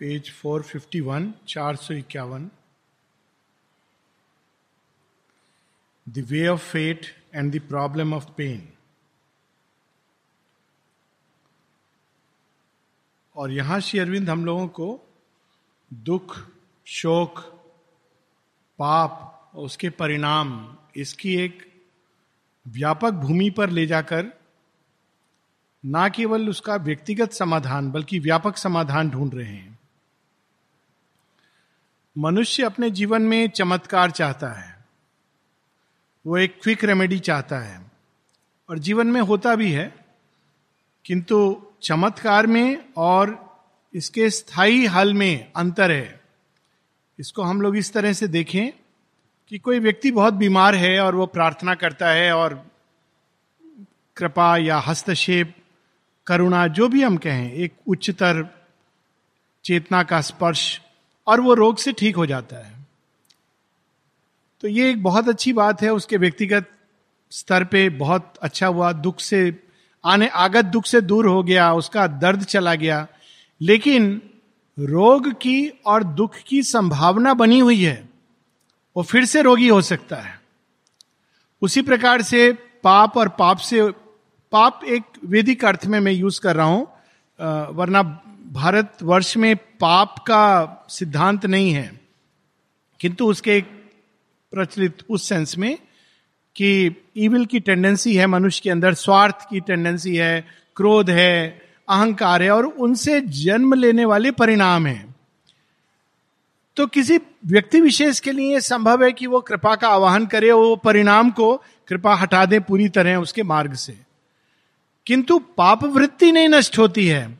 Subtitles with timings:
[0.00, 2.50] Page 451 चार सौ इक्यावन।
[6.08, 8.68] The way of fate and the problem of pain
[13.36, 15.00] और यहाँ श्री अरविंद हम लोगों को
[15.92, 16.36] दुख,
[16.86, 17.38] शोक,
[18.78, 21.72] पाप उसके परिणाम, इसकी एक
[22.66, 24.26] व्यापक भूमि पर ले जाकर
[25.84, 29.77] ना केवल उसका व्यक्तिगत समाधान, बल्कि व्यापक समाधान ढूंढ रहे हैं।
[32.18, 34.84] मनुष्य अपने जीवन में चमत्कार चाहता है।
[36.26, 37.90] वो एक क्विक रेमेडी चाहता है।
[38.68, 39.94] और जीवन में होता भी है,
[41.04, 43.48] किंतु चमत्कार में और
[43.94, 46.20] इसके स्थायी हल में अंतर है।
[47.18, 48.70] इसको हम लोग इस तरह से देखें
[49.48, 52.70] कि कोई व्यक्ति बहुत बीमार है और वो प्रार्थना करता है और
[54.16, 55.56] कृपा या हस्तक्षेप,
[56.26, 58.64] करुणा, जो भी हम कहें, एक उच्चतर
[59.64, 60.80] चेतना का स्पर्श
[61.28, 62.76] और वो रोग से ठीक हो जाता है।
[64.62, 66.70] तो ये एक बहुत अच्छी बात है, उसके व्यक्तिगत
[67.32, 69.40] स्तर पे बहुत अच्छा हुआ, दुख से
[70.04, 73.06] आने, आगत दुख से दूर हो गया, उसका दर्द चला गया।
[73.60, 74.20] लेकिन
[74.78, 78.08] रोग की और दुख की संभावना बनी हुई है,
[78.96, 80.40] वो फिर से रोगी हो सकता है।
[81.62, 82.52] उसी प्रकार से
[82.84, 83.82] पाप और पाप से,
[84.52, 86.86] पाप एक वेदिक अर्थ में मैं यूज़ कर रहा हूँ
[87.70, 88.02] वरना
[88.48, 92.00] भारत वर्ष में पाप का सिद्धांत नहीं है,
[93.00, 93.60] किंतु उसके
[94.52, 95.78] प्रचलित उस सेंस में
[96.56, 102.42] कि ईविल की टेंडेंसी है, मनुष्य के अंदर स्वार्थ की टेंडेंसी है, क्रोध है, अहंकार
[102.42, 105.14] है और उनसे जन्म लेने वाले परिणाम है।
[106.76, 110.76] तो किसी व्यक्ति विशेष के लिए संभव है कि वो कृपा का आवाहन करे वो
[110.76, 111.56] परिणाम को
[111.88, 113.98] कृपा हटा दे पूरी तरह उसके मार्ग से।
[115.06, 117.37] किंतु पाप वृत्ति नहीं नष्ट होती है।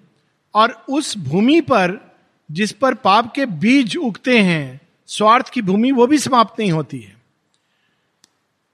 [0.58, 1.98] और उस भूमि पर
[2.50, 6.98] जिस पर पाप के बीज उगते हैं स्वार्थ की भूमि वो भी समाप्त नहीं होती
[7.00, 7.16] है।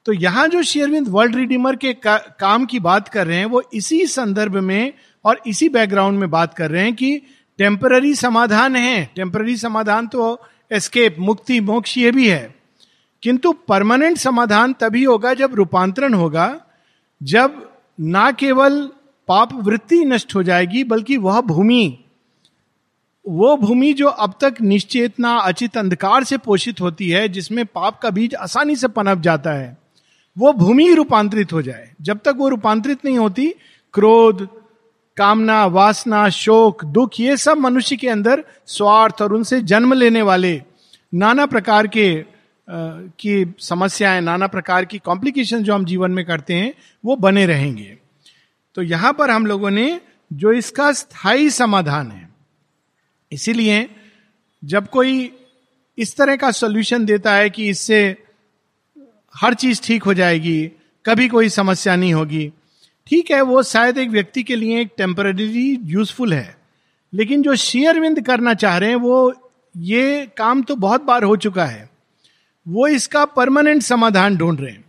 [0.06, 3.62] तो यहाँ जो शेयरविंद वर्ल्ड रिडीमर के का, काम की बात कर रहे हैं वो
[3.74, 4.92] इसी संदर्भ में
[5.24, 7.20] और इसी बैकग्राउंड में बात कर रहे हैं कि
[7.58, 10.26] टेम्पररी समाधान है। टेम्पररी समाधान तो
[10.72, 12.54] एस्केप मुक्ति मोक्ष ये भी है।
[13.22, 16.48] किंतु परमानेंट समाधान तभी होगा जब रूपांतरण होगा
[17.20, 17.62] जब
[18.00, 18.88] ना केवल
[19.28, 21.98] पाप वृत्ति नष्ट हो जाएगी, बल्कि वह भूमि,
[23.24, 28.10] वो भूमि जो अब तक निश्चेतना, अचित अंधकार से पोषित होती है, जिसमें पाप का
[28.10, 29.76] बीज आसानी से पनप जाता है,
[30.38, 33.46] वो भूमि रूपांतरित हो जाए। जब तक वो रूपांतरित नहीं होती,
[33.94, 34.48] क्रोध,
[35.16, 40.62] कामना, वासना, शोक, दुख, ये सब मनुष्य के अंदर स्वार्थ और उनसे जन्म लेने वाले
[41.14, 42.24] नाना प्रकार के
[42.68, 46.74] की समस्याएँ, नाना प्रकार की कॉम्प्लिकेशन जो हम जीवन में करते हैं,
[47.04, 47.98] वो बने रहेंगे।
[48.76, 52.28] तो यहाँ पर हम लोगों ने जो इसका स्थायी समाधान है,
[53.32, 53.88] इसीलिए
[54.62, 55.30] जब कोई
[55.98, 58.00] इस तरह का सोल्यूशन देता है कि इससे
[59.34, 60.66] हर चीज़ ठीक हो जाएगी,
[61.04, 62.52] कभी कोई समस्या नहीं होगी,
[63.06, 66.56] ठीक है, वो शायद एक व्यक्ति के लिए एक टेम्पररी यूजफुल है,
[67.12, 69.34] लेकिन जो शेयर विंद करना चाह रहे हैं, वो
[69.74, 71.88] ये काम तो बहुत बार हो चुका है,
[72.66, 74.84] वो इसका परमानेंट समाधान ढूंढ रहे हैं।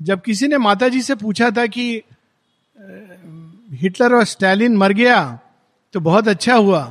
[0.00, 2.02] जब किसी ने माता जी से पूछा था कि
[3.72, 5.40] हिटलर और स्टैलिन मर गया
[5.94, 6.82] तो बहुत अच्छा हुआ।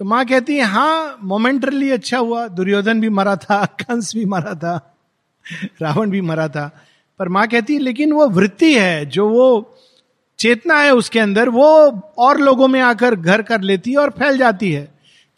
[0.00, 4.54] तो माँ कहती है हाँ मोमेंटरली अच्छा हुआ। दुर्योधन भी मरा था, कंस भी मरा
[4.54, 4.76] था,
[5.82, 6.70] रावण भी मरा था।
[7.20, 9.76] पर माँ कहती है, लेकिन वो वृत्ति है, जो वो
[10.38, 11.66] चेतना है उसके अंदर, वो
[12.18, 14.88] और लोगों में आकर घर कर लेती है और फैल जाती है।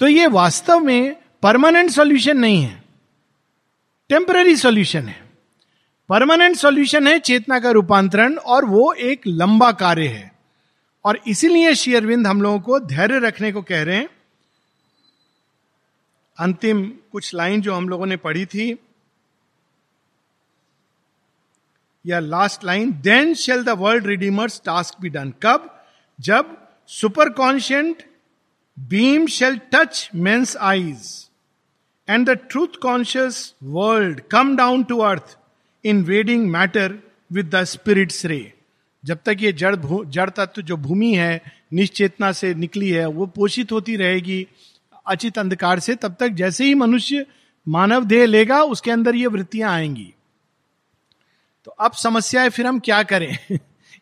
[0.00, 2.82] तो ये वास्तव में परमानेंट सॉल्यूशन नहीं है।
[4.10, 5.31] टेम्पररी सॉल्यूशन है।
[6.12, 10.32] परमानेंट सॉल्यूशन है चेतना का रूपांतरण और वो एक लंबा कार्य है।
[11.04, 14.08] और इसीलिए शेयरविंद हम लोगों को धैर्य रखने को कह रहे हैं।
[16.38, 18.78] अंतिम कुछ लाइन जो हम लोगों ने पढ़ी थी,
[22.06, 25.84] या last line then shall the world redeemer's task be done कब?
[26.20, 26.56] जब
[26.86, 28.02] super conscient
[28.78, 31.30] beam shall touch men's eyes
[32.08, 35.38] and the truth conscious world come down to earth
[35.84, 36.98] in wedding matter
[37.32, 38.52] with the spirit's ray
[39.04, 41.42] जब तक ये जड़ जड़ तत्व जो भूमि है,
[41.72, 44.46] निश्चेतना से निकली है, वो पोषित होती रहेगी,
[45.06, 47.26] अचित अंधकार से, तब तक जैसे ही मनुष्य
[47.68, 50.14] मानव देह लेगा, उसके अंदर ये वृत्तियाँ आएँगी।
[51.64, 53.38] तो अब समस्या है, फिर हम क्या करें?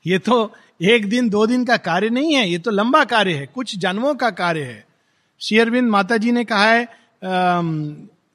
[0.07, 3.47] ये तो एक दिन, दो दिन का कार्य नहीं है, ये तो लंबा कार्य है,
[3.47, 4.85] कुछ जन्मों का कार्य है।
[5.41, 6.85] शेयरबिंद माता जी ने कहा है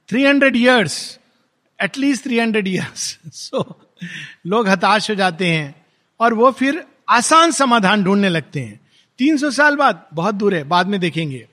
[0.09, 1.19] three hundred years
[1.80, 3.63] at least three hundred years so
[4.48, 5.75] लोग हताश हो जाते हैं
[6.19, 8.80] और वो फिर आसान समाधान ढूँढने लगते हैं।
[9.19, 11.45] तीन सौ साल बाद, बहुत दूर है, बाद में देखेंगे।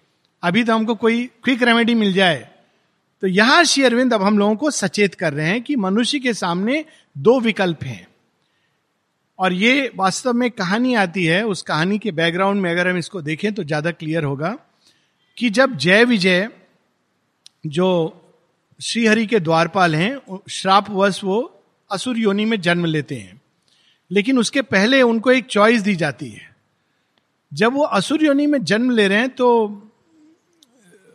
[0.43, 2.49] अभी तो हमको कोई क्विक रेमेडी मिल जाए।
[3.23, 6.35] तो यहाँ श्री अरविंद, अब हम लोगों को सचेत कर रहे हैं कि मनुष्य के
[6.35, 6.85] सामने
[7.17, 8.07] दो विकल्प हैं।
[9.39, 13.23] और ये वास्तव में कहानी आती है, उस कहानी के बैकग्राउंड में अगर हम इसको
[13.23, 14.57] देखें तो ज़्यादा क्लियर होगा
[15.37, 16.49] कि जब जय विजय,
[17.67, 18.19] जो
[18.83, 21.63] श्रीहरि के द्वारपाल हैं श्रापवश वो
[21.93, 23.41] असुर योनि में जन्म लेते हैं।
[24.11, 26.57] लेकिन उसके पहले उनको एक चॉइस दी जाती है।
[27.55, 29.69] जब वो असुर योनि में जन्म ले रहे हैं तो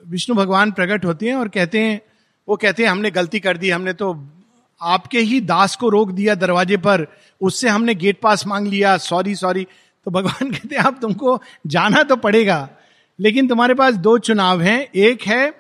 [0.08, 2.02] विष्णु भगवान प्रकट होते हैं और कहते हैं,
[2.50, 4.28] वो कहते हैं, हमने गलती कर दी, हमने तो
[4.82, 7.08] आपके ही दास को रोक दिया दरवाजे पर,
[7.42, 9.68] उससे हमने गेट पास मांग लिया, सॉरी सॉरी।
[10.06, 12.70] तो भगवान कहते हैं, आप तुमको जाना तो पड़ेगा,
[13.20, 15.54] लेकिन तुम्हारे पास दो चुनाव हैं, एक है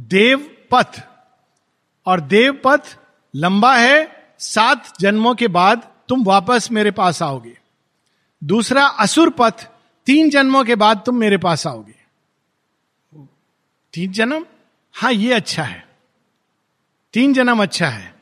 [0.00, 1.11] देव पथ
[2.06, 2.96] और देव पथ
[3.36, 7.58] लंबा है, सात जन्मों के बाद तुम वापस मेरे पास आओगे।
[8.44, 9.66] दूसरा असुर पथ,
[10.06, 11.94] तीन जन्मों के बाद तुम मेरे पास आओगे।
[13.94, 14.46] तीन जन्म?
[14.94, 15.88] हाँ ये अच्छा है।
[17.14, 18.14] तीन जन्म अच्छा है।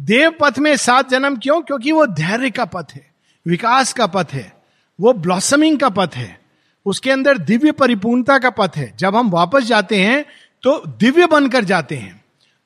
[0.00, 1.62] देव पथ में सात जन्म क्यों?
[1.62, 3.10] क्योंकि वो धैर्य का पथ है,
[3.46, 4.52] विकास का पथ है,
[5.00, 6.40] वो ब्लॉसमिंग का पथ है।
[6.86, 10.24] उसके अंदर दिव्य परिपूर्णता का पथ है। जब हम वापस जाते हैं
[10.62, 12.23] तो दिव्य बनकर जाते हैं।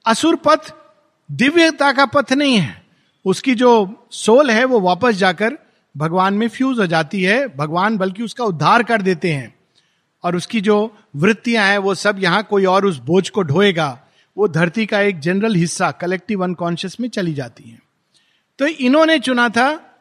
[0.08, 0.75] असुर पथ,
[1.31, 2.87] दिव्यता का पथ नहीं है।
[3.25, 5.58] उसकी जो सोल है, वो वापस जाकर
[5.96, 9.55] भगवान में फ्यूज हो जाती है। भगवान बल्कि उसका उद्धार कर देते हैं।
[10.25, 14.00] और उसकी जो वृत्तियाँ हैं, वो सब यहाँ कोई और उस बोझ को ढोएगा।
[14.37, 17.78] वो धरती का एक जनरल हिस्सा कलेक्टिव अनकॉन्शियस में चली जाती है।
[18.58, 19.96] तो इन्होंने चुना था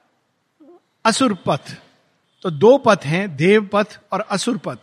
[1.06, 1.77] असुर पथ।
[2.44, 4.77] तो दो पथ हैं, देव पथ और असुर पथ।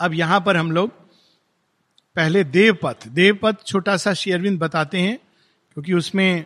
[0.00, 1.07] अब यहाँ पर हम लोग
[2.18, 5.16] पहले देव पथ देव छोटा सा शेयरविंद बताते हैं,
[5.76, 6.44] क्योंकि उसमें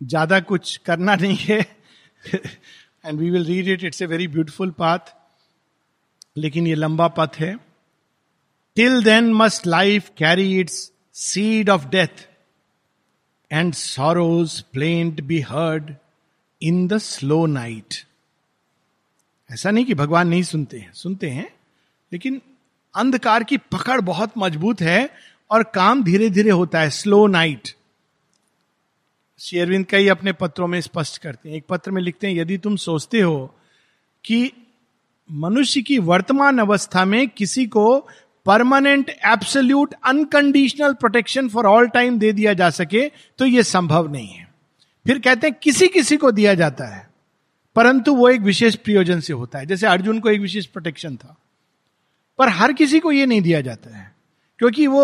[0.00, 1.60] ज़्यादा कुछ करना नहीं है
[3.04, 5.12] and we will read it it's a very beautiful path
[6.36, 7.54] लेकिन ये लंबा पथ है।
[8.76, 10.78] Till then must life carry its
[11.16, 12.26] seed of death
[13.50, 15.94] and sorrow's plaint be heard
[16.62, 17.94] in the slow night
[19.50, 21.48] ऐसा नहीं कि भगवान नहीं सुनते हैं सुनते हैं,
[22.12, 22.40] लेकिन
[22.94, 25.08] अंधकार की पकड़ बहुत मज़बूत है
[25.50, 27.68] और काम धीरे धीरे होता है स्लो नाइट
[29.40, 32.76] शेरविंद कई अपने पत्रों में स्पष्ट करते हैं। एक पत्र में लिखते हैं, यदि तुम
[32.78, 33.54] सोचते हो
[34.24, 34.52] कि
[35.30, 37.98] मनुष्य की वर्तमान अवस्था में किसी को
[38.46, 43.08] permanent absolute unconditional protection for all time दे दिया जा सके
[43.38, 44.48] तो यह संभव नहीं है।
[45.06, 47.06] फिर कहते हैं किसी किसी को दिया जाता है,
[47.76, 51.36] परंतु वो एक विशेष प्रयोजन से होता है। जैसे अर्जुन को एक विशेष प्रोटेक्शन था।
[52.42, 54.14] पर हर किसी को यह नहीं दिया जाता है।
[54.60, 55.02] क्योंकि वो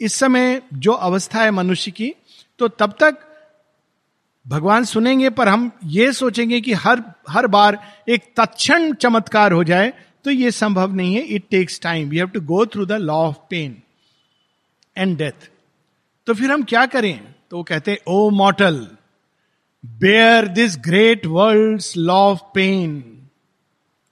[0.00, 2.12] इस समय जो अवस्था है मनुष्य की
[2.58, 3.18] तो तब तक
[4.46, 9.92] भगवान सुनेंगे, पर हम ये सोचेंगे कि हर हर बार एक तत्ण चमत्कार हो जाए
[10.24, 13.14] तो ये संभव नहीं है। It takes time we have to go through the law
[13.28, 13.76] of pain
[14.96, 15.48] and death
[16.26, 17.34] तो फिर हम क्या करें?
[17.50, 18.86] तो वो कहते O mortal
[19.84, 23.02] bear this great world law of pain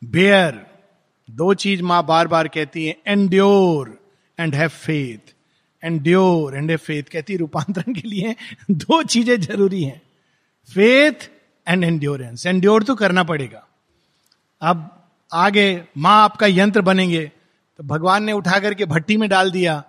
[0.02, 0.66] bear
[1.30, 3.98] दो चीज़ माँ बार बार कहती है endure
[4.38, 5.34] and have faith
[5.82, 8.34] endure and have faith कहती रूपांतरण के लिए
[8.70, 10.00] दो चीज़ें ज़रूरी हैं।
[10.68, 11.28] फेथ
[11.66, 13.66] एंड एंड्योरेंस एंड्योर तो करना पड़ेगा।
[14.62, 17.24] अब आगे माँ आपका यंत्र बनेंगे
[17.78, 19.82] तो भगवान ने उठा करके भट्टी में डाल दिया।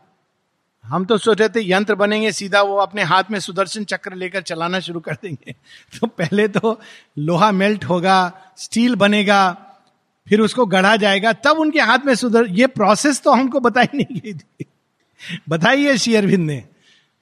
[0.86, 4.42] हम तो सोच रहे थे यंत्र बनेंगे, सीधा वो अपने हाथ में सुदर्शन चक्र लेकर
[4.42, 5.52] चलाना शुरू कर देंगे।
[6.00, 6.80] तो पहले तो
[7.18, 9.42] लोहा मेल्ट होगा, स्टील बनेगा
[10.28, 14.20] फिर उसको गढ़ा जाएगा, तब उनके हाथ में सुधर, ये प्रोसेस तो हमको बताई नहीं
[14.20, 14.66] गई थी।
[15.50, 16.64] बताई है शेयरविंद ने।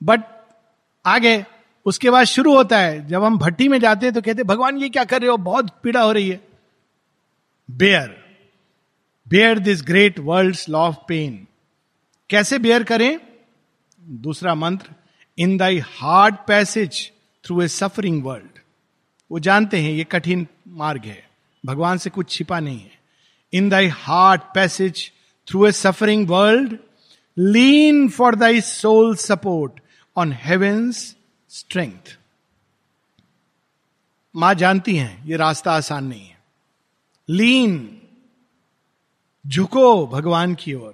[0.04, 0.22] बट
[1.06, 1.46] आगे,
[1.86, 4.90] उसके बाद शुरू होता है, जब हम भट्टी में जाते हैं तो कहते भगवान, ये
[4.90, 5.38] क्या कर रहे हो?
[5.38, 6.42] बहुत पीड़ा हो रही है।
[7.70, 8.18] Bear
[9.28, 11.48] bear this great world law of pain
[12.30, 13.20] कैसे बेयर करें?
[14.02, 14.90] दूसरा मंत्र
[15.38, 17.12] in thy hard passage
[17.44, 18.60] through a suffering world
[19.32, 21.29] वो जानते हैं, ये कठिन मार्ग है।
[21.66, 23.00] भगवान से कुछ छिपा नहीं है।
[23.54, 25.12] In thy heart passage
[25.48, 26.78] through a suffering world
[27.38, 29.80] lean for thy soul support
[30.18, 31.16] on heaven's
[31.50, 32.18] strength
[34.36, 36.38] माँ जानती हैं, ये रास्ता आसान नहीं है।
[37.30, 38.02] लीन
[39.48, 40.94] झुको भगवान की ओर।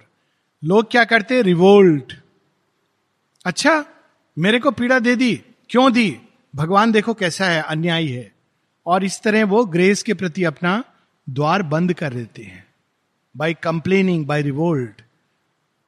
[0.63, 1.41] लोग क्या करते?
[1.41, 2.13] रिवोल्ट
[3.45, 3.85] अच्छा
[4.37, 5.35] मेरे को पीड़ा दे दी,
[5.69, 6.19] क्यों दी?
[6.55, 8.34] भगवान देखो कैसा है, अन्यायी है।
[8.85, 10.83] और इस तरह वो ग्रेस के प्रति अपना
[11.29, 12.63] द्वार बंद कर देते हैं।
[13.35, 15.01] बाई कंप्लेनिंग बाई रिवोल्ट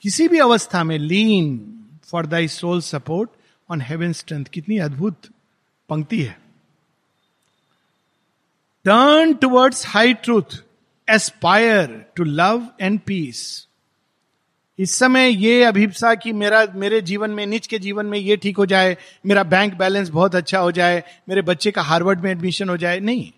[0.01, 1.59] किसी भी अवस्था में lean
[2.03, 3.29] for thy soul support
[3.69, 5.29] on heaven strength कितनी अद्भुत
[5.89, 6.37] पंक्ति है।
[8.85, 10.63] Turn towards high truth
[11.07, 13.66] aspire to love and peace
[14.79, 18.57] इस समय ये अभिप्सा कि मेरा, मेरे जीवन में निच के जीवन में ये ठीक
[18.57, 22.69] हो जाए, मेरा बैंक बैलेंस बहुत अच्छा हो जाए, मेरे बच्चे का हार्वर्ड में एडमिशन
[22.69, 23.31] हो जाए, नहीं।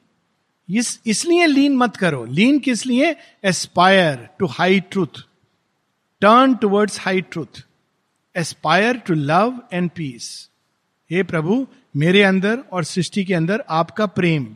[0.69, 3.15] इस, इसलिए लीन मत करो। लीन किस लिए?
[3.43, 5.24] Aspire to high truth
[6.22, 7.63] turn towards high truth
[8.36, 10.50] aspire to love and peace
[11.12, 11.67] हे प्रभु,
[11.98, 14.48] मेरे अंदर और सृष्टि के अंदर आपका प्रेम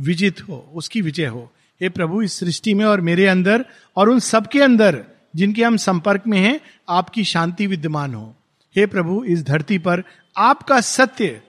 [0.00, 1.50] विजित हो, उसकी विजय हो।
[1.80, 3.64] हे प्रभु, इस सृष्टि में और मेरे अंदर
[3.96, 5.04] और उन सबके अंदर
[5.36, 8.34] जिनके हम संपर्क में हैं, आपकी शांति विद्यमान हो।
[8.76, 10.04] हे प्रभु, इस धरती पर
[10.36, 11.42] आपका सत्य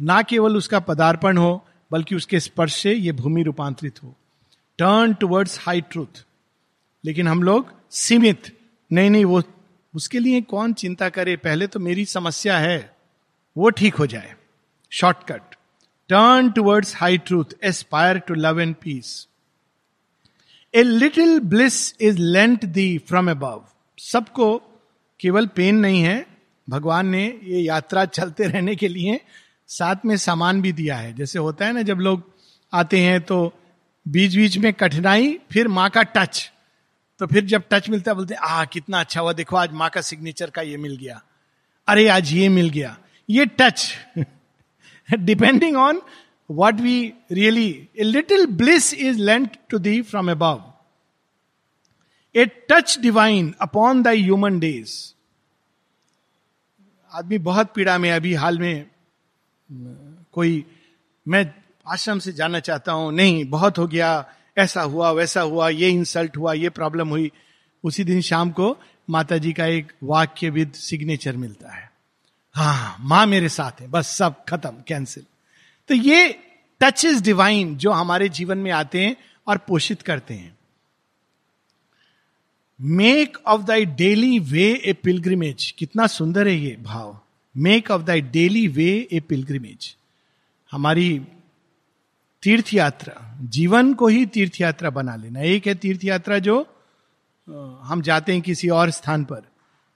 [0.00, 4.16] ना केवल उसका पदार्पण हो, बल्कि उसके स्पर्श से यह भूमि रूपांतरित हो।
[4.78, 6.24] टर्न टूवर्ड्स हाई ट्रूथ
[7.04, 8.58] लेकिन हम लोग सीमित।
[8.92, 9.42] नहीं नहीं, वो,
[9.94, 11.36] उसके लिए कौन चिंता करे?
[11.36, 12.96] पहले तो मेरी समस्या है।
[13.56, 14.34] वो ठीक हो जाए।
[14.90, 15.42] Shortcut
[16.08, 19.28] turn towards high truth aspire to love and peace
[20.74, 23.64] a little bliss is lent thee from above
[23.98, 24.46] सबको
[25.20, 26.26] केवल पेन नहीं है।
[26.68, 29.20] भगवान ने ये यात्रा चलते रहने के लिए
[29.68, 32.22] साथ में सामान भी दिया है। जैसे होता है ना, जब लोग
[32.72, 33.52] आते हैं तो
[34.06, 36.50] बीच बीच में कठिनाई, फिर माँ का टच
[37.20, 40.00] तो फिर जब टच मिलता है, बोलते आ कितना अच्छा हुआ, देखो आज माँ का
[40.00, 41.20] सिग्नेचर का ये मिल गया।
[41.88, 42.96] अरे, आज ये मिल गया।
[43.28, 43.92] ये touch
[45.10, 46.00] depending on
[46.46, 50.62] what we really, a little bliss is lent to thee from above.
[52.34, 55.14] A touch divine upon thy human days.
[57.12, 58.86] आदमी बहुत पीड़ा में अभी हाल में
[60.34, 60.64] कोई
[61.26, 61.44] मैं
[61.86, 64.08] आश्रम से जाना चाहता हूँ नहीं बहुत हो गया
[64.58, 67.30] ऐसा हुआ वैसा हुआ ये इंसल्ट हुआ ये प्रॉब्लम हुई
[67.84, 68.76] उसी दिन शाम को
[69.10, 71.88] माता जी का एक वाक्य विद सिग्नेचर मिलता है
[72.54, 75.24] हाँ माँ मेरे साथ है बस सब खत्म कैंसिल
[75.88, 76.38] तो ये
[76.80, 80.56] टच इज़ डिवाइन जो हमारे जीवन में आते हैं और पोषित करते हैं।
[82.80, 87.18] Make of thy daily way a pilgrimage कितना सुंदर है ये भाव।
[87.54, 89.96] Make of thy daily way a pilgrimage
[90.70, 91.20] हमारी
[92.42, 96.60] तीर्थ यात्रा जीवन को ही तीर्थ यात्रा बना लेना। एक है तीर्थ यात्रा जो
[97.82, 99.42] हम जाते हैं किसी और स्थान पर।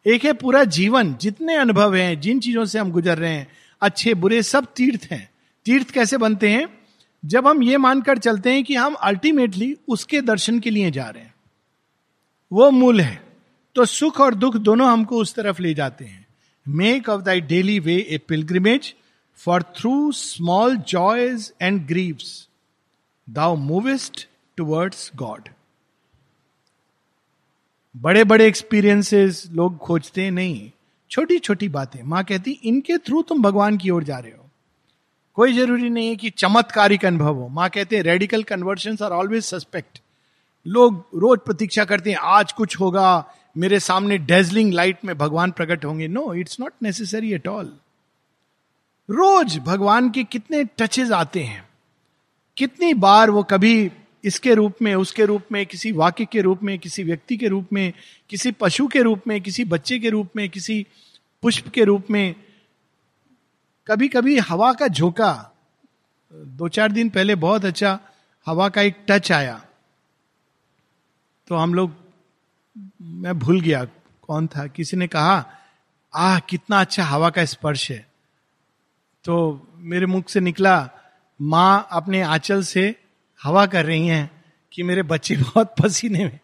[0.07, 3.49] एक है पूरा जीवन, जितने अनुभव हैं, जिन चीज़ों से हम गुजर रहे हैं,
[3.80, 5.28] अच्छे, बुरे, सब तीर्थ हैं।
[5.68, 6.78] तीर्थ कैसे बनते हैं?
[7.25, 11.22] जब हम ये मानकर चलते हैं कि हम अल्टीमेटली उसके दर्शन के लिए जा रहे
[11.22, 11.34] हैं।
[12.52, 13.25] वो मूल है।
[13.75, 16.26] तो सुख और दुख दोनों हमको उस तरफ़ ले जाते हैं।
[16.68, 18.94] Make of thy daily way a pilgrimage
[19.34, 22.48] for through small joys and griefs
[23.30, 25.48] thou movest towards God
[27.96, 30.70] बड़े बड़े एक्सपीरियंसेस लोग खोजते नहीं।
[31.10, 34.48] छोटी छोटी बातें। माँ कहती, इनके थ्रू तुम भगवान की ओर जा रहे हो।
[35.38, 39.42] कोई ज़रूरी नहीं है कि चमत्कारिक अनुभव हो। माँ कहते हैं radical conversion are always
[39.45, 40.00] suspect
[40.66, 43.25] लोग रोज प्रतीक्षा करते हैं, आज कुछ होगा,
[43.57, 47.73] मेरे सामने डेजलिंग लाइट में भगवान प्रकट होंगे। No it's not necessary at all
[49.09, 51.68] रोज भगवान के कितने टचेज आते हैं।
[52.57, 53.90] कितनी बार वो कभी
[54.25, 57.73] इसके रूप में, उसके रूप में, किसी वाक्य के रूप में, किसी व्यक्ति के रूप
[57.73, 57.92] में,
[58.30, 60.87] किसी पशु के रूप में, किसी बच्चे के रूप में, किसी
[61.42, 62.35] पुष्प के रूप में
[63.88, 65.50] कभी कभी हवा का झोंका।
[66.33, 68.00] दो चार दिन पहले बहुत अच्छा
[68.47, 69.64] हवा का एक टच आया।
[71.49, 71.92] तो हम लोग,
[73.02, 73.85] मैं भूल गया
[74.23, 75.47] कौन था, किसी ने कहा,
[76.14, 78.07] आह, कितना अच्छा हवा का स्पर्श है।
[79.25, 80.90] तो मेरे मुख से निकला,
[81.42, 82.95] माँ, अपने आंचल से
[83.42, 86.40] हवा कर रही हैं कि मेरे बच्चे बहुत पसीने में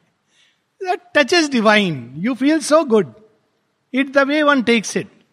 [1.17, 3.15] touch is divine you feel so good
[3.95, 5.24] it the way one takes it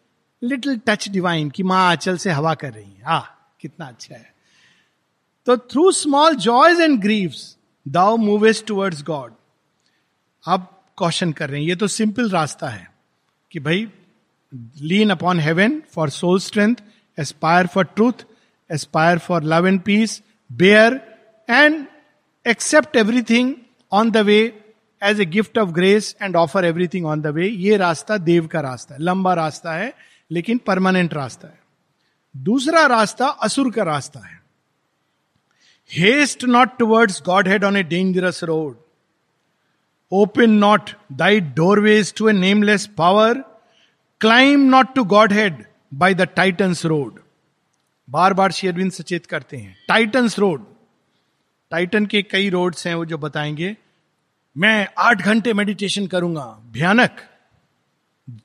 [0.41, 3.19] little touch divine की माँ आंचल से हवा कर रही है। हा
[3.61, 4.33] कितना अच्छा है।
[5.47, 7.55] तो through small joys and griefs
[7.85, 9.33] thou moves towards God
[10.45, 10.67] अब
[10.97, 12.89] क्वेश्चन कर रहे हैं। ये तो सिंपल रास्ता है
[13.51, 13.87] कि भाई
[14.81, 16.75] lean upon heaven for soul strength
[17.17, 18.25] aspire for truth
[18.69, 20.99] aspire for love and peace bear
[21.49, 21.85] and
[22.45, 23.53] accept everything
[23.91, 24.39] on the way
[25.01, 28.61] as a gift of grace and offer everything on the way ये रास्ता देव का
[28.61, 29.93] रास्ता है। लंबा रास्ता है।
[30.31, 31.59] लेकिन permanent रास्ता है।
[32.37, 34.41] दूसरा रास्ता असुर का रास्ता है।
[35.91, 38.77] Haste not towards Godhead on a dangerous road
[40.11, 43.37] open not thy doorways to a nameless power
[44.21, 47.19] climb not to Godhead by the Titan's road
[48.09, 50.65] बार बार शेरविंद सचेत करते हैं। टाइटन्स रोड
[51.71, 53.77] टाइटन के कई रोड्स हैं वो जो बताएँगे।
[54.57, 57.21] मैं आठ घंटे मेडिटेशन करूँगा। भयानक।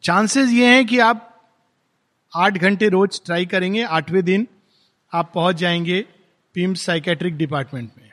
[0.02, 1.35] चांसेस ये हैं कि आप
[2.36, 4.46] आठ घंटे रोज ट्राई करेंगे, आठवें दिन
[5.12, 6.04] आप पहुँच जाएँगे
[6.54, 8.10] पीम साइकेट्रिक डिपार्टमेंट में।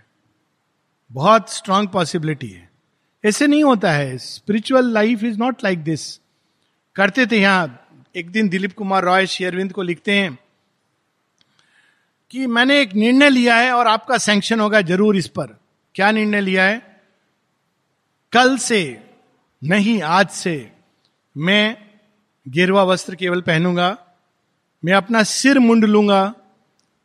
[1.12, 2.70] बहुत स्ट्रांग पॉसिबिलिटी है।
[3.26, 6.18] ऐसे नहीं होता है। Spiritual life is not like this
[6.96, 10.38] करते थे यहाँ, एक दिन दिलीप कुमार रॉय शेयरविंद को लिखते हैं
[12.32, 15.60] कि मैंने एक निर्णय लिया है और आपका सैंक्शन होगा ज़रूर इस पर।
[15.96, 17.02] क्या निर्णय लिया है?
[18.32, 19.10] कल से,
[19.64, 20.72] नहीं, आज से
[21.38, 21.78] मैं
[22.48, 24.03] गिरवा वस्त्र केवल पहनूँगा
[24.86, 26.34] मैं अपना सिर मुंड लूँगा,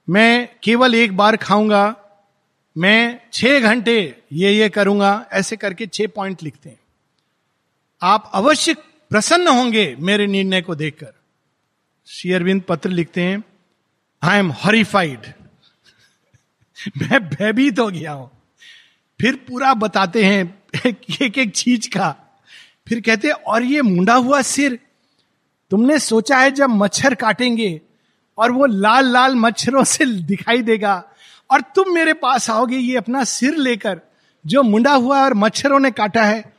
[0.09, 1.97] मैं केवल एक बार खाऊँगा,
[2.77, 6.81] मैं छह घंटे ये ये करूँगा, ऐसे करके छह पॉइंट लिखते हैं।
[8.03, 8.75] आप अवश्य
[9.11, 11.13] प्रसन्न होंगे मेरे निर्णय को देखकर।
[12.07, 13.43] श्री अरविंद पत्र लिखते हैं
[14.23, 15.33] आई एम हॉरिफाइड
[17.03, 18.31] मैं भयभीत हो गया हूँ।
[19.21, 20.63] फिर पूरा बताते हैं,
[21.23, 22.11] एक एक चीज़ का।
[22.89, 24.79] फिर कहते हैं, और ये मुंडा हुआ सिर
[25.71, 27.81] तुमने सोचा है जब मच्छर काटेंगे
[28.39, 31.05] और वो लाल लाल मच्छरों से दिखाई देगा
[31.51, 34.01] और तुम मेरे पास आओगे ये अपना सिर लेकर
[34.47, 36.53] जो मुंडा हुआ और मच्छरों ने काटा है,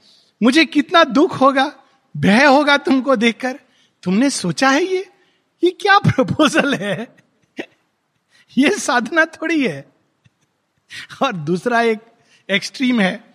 [0.44, 1.74] मुझे कितना दुख होगा,
[2.18, 3.60] भय होगा तुमको देखकर।
[4.04, 5.10] तुमने सोचा है ये?
[5.63, 7.16] ये क्या प्रपोजल है?
[8.58, 9.92] ये साधना थोड़ी है।
[11.24, 12.00] और दूसरा एक
[12.50, 13.34] एक्सट्रीम है,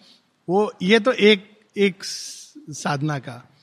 [0.49, 1.95] वो ये तो एक एक
[2.71, 3.54] साधना का।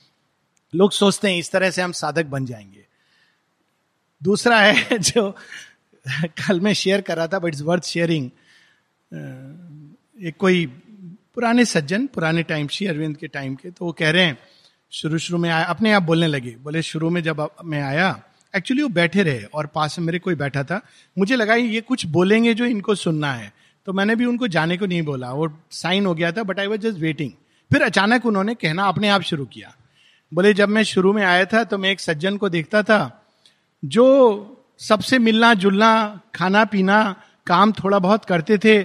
[0.74, 2.86] लोग सोचते हैं, इस तरह से हम साधक बन जाएँगे।
[4.22, 5.36] दूसरा है जो
[6.26, 8.26] कल मैं शेयर कर रहा था बट इट्स वर्थ शेयरिंग
[10.22, 10.66] एक कोई
[11.34, 14.38] पुराने सज्जन, पुराने टाइम श्री अरविंद के टाइम के तो वो कह रहे हैं,
[14.90, 18.22] शुरू शुरू में आया, अपने आप बोलने लगे। बोले, शुरू में जब मैं आया
[18.56, 20.80] एक्चुअली वो बैठे रहे और पास में मेरे कोई बैठा था।
[21.18, 23.52] मुझे लगा ये कुछ बोलेंगे जो इनको सुनना है।
[23.86, 26.66] तो मैंने भी उनको जाने को नहीं बोला। वो साइन हो गया था but I
[26.66, 27.30] was just waiting
[27.72, 29.76] फिर अचानक उन्होंने कहना, अपने आप शुरू किया।
[30.32, 33.24] बोले, जब मैं शुरू में आया था तो मैं एक सज्जन को देखता था
[33.84, 38.82] जो सबसे मिलना जुलना, खाना पीना, काम थोड़ा बहुत करते थे।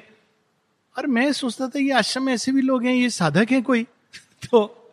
[0.98, 3.84] और मैं सोचता था, ये आश्रम में ऐसे भी लोग हैं, ये साधक हैं कोई?
[4.51, 4.84] तो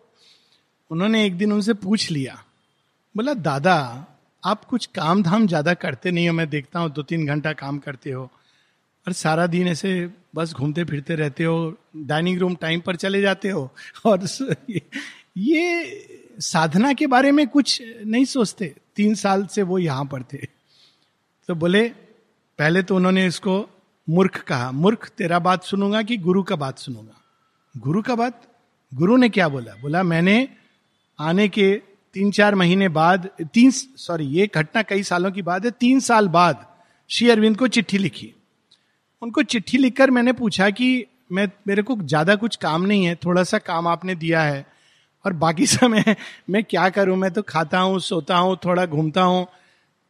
[0.91, 2.45] उन्होंने एक दिन उनसे पूछ लिया,
[3.17, 4.07] बोला, दादा,
[4.45, 7.79] आप कुछ काम धाम ज़्यादा करते नहीं हो, मैं देखता हूँ दो तीन घंटा काम
[7.79, 8.31] करते हो।
[9.07, 13.49] और सारा दिन ऐसे बस घूमते फिरते रहते हो, डाइनिंग रूम टाइम पर चले जाते
[13.49, 13.71] हो।
[14.07, 14.27] और
[15.39, 15.85] ये
[16.41, 20.39] साधना के बारे में कुछ नहीं सोचते। तीन साल से वो यहाँ पर थे।
[21.49, 21.89] तो बोले,
[22.59, 23.71] पहले तो उन्होंने इसको
[24.09, 27.21] मूर्ख कहा। मूर्ख, तेरा बात सुनूँगा कि गुरु का बात सुनूँगा?
[27.77, 28.43] गुरु का बात?
[28.95, 29.73] गुरु ने क्या बोला?
[29.83, 30.49] बोला, मैंने
[31.19, 31.83] आने के
[32.15, 36.29] तीन चार महीने बाद, तीन सॉरी ये घटना कई सालों की बात है, तीन साल
[36.29, 36.67] बाद
[37.11, 38.35] श्री अरविंद को चिट्ठी लिखी।
[39.23, 43.45] उनको चिट्ठी लिखकर मैंने पूछा कि मैं, मेरे को ज़्यादा कुछ काम नहीं है, थोड़ा
[43.45, 44.74] सा काम आपने दिया है।
[45.25, 46.17] और बाकी समय
[46.51, 47.17] मैं क्या करूँ?
[47.17, 49.47] मैं तो खाता हूँ सोता हूँ थोड़ा घूमता हूँ।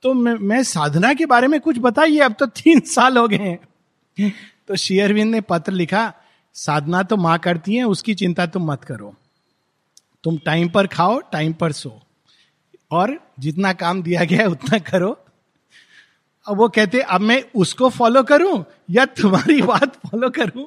[0.02, 3.36] तो मैं, मैं साधना के बारे में कुछ बताइए अब तो तीन साल हो गए
[3.36, 4.32] हैं।
[4.68, 6.12] तो शेयरविंद ने पत्र लिखा
[6.52, 9.14] साधना तो माँ करती है उसकी चिंता तुम मत करो।
[10.24, 12.00] तुम टाइम पर खाओ टाइम पर सो।
[12.90, 15.18] और जितना काम दिया गया है उतना करो।
[16.48, 20.66] अब वो कहते अब मैं उसको फॉलो करूँ या तुम्हारी बात फॉलो करूँ?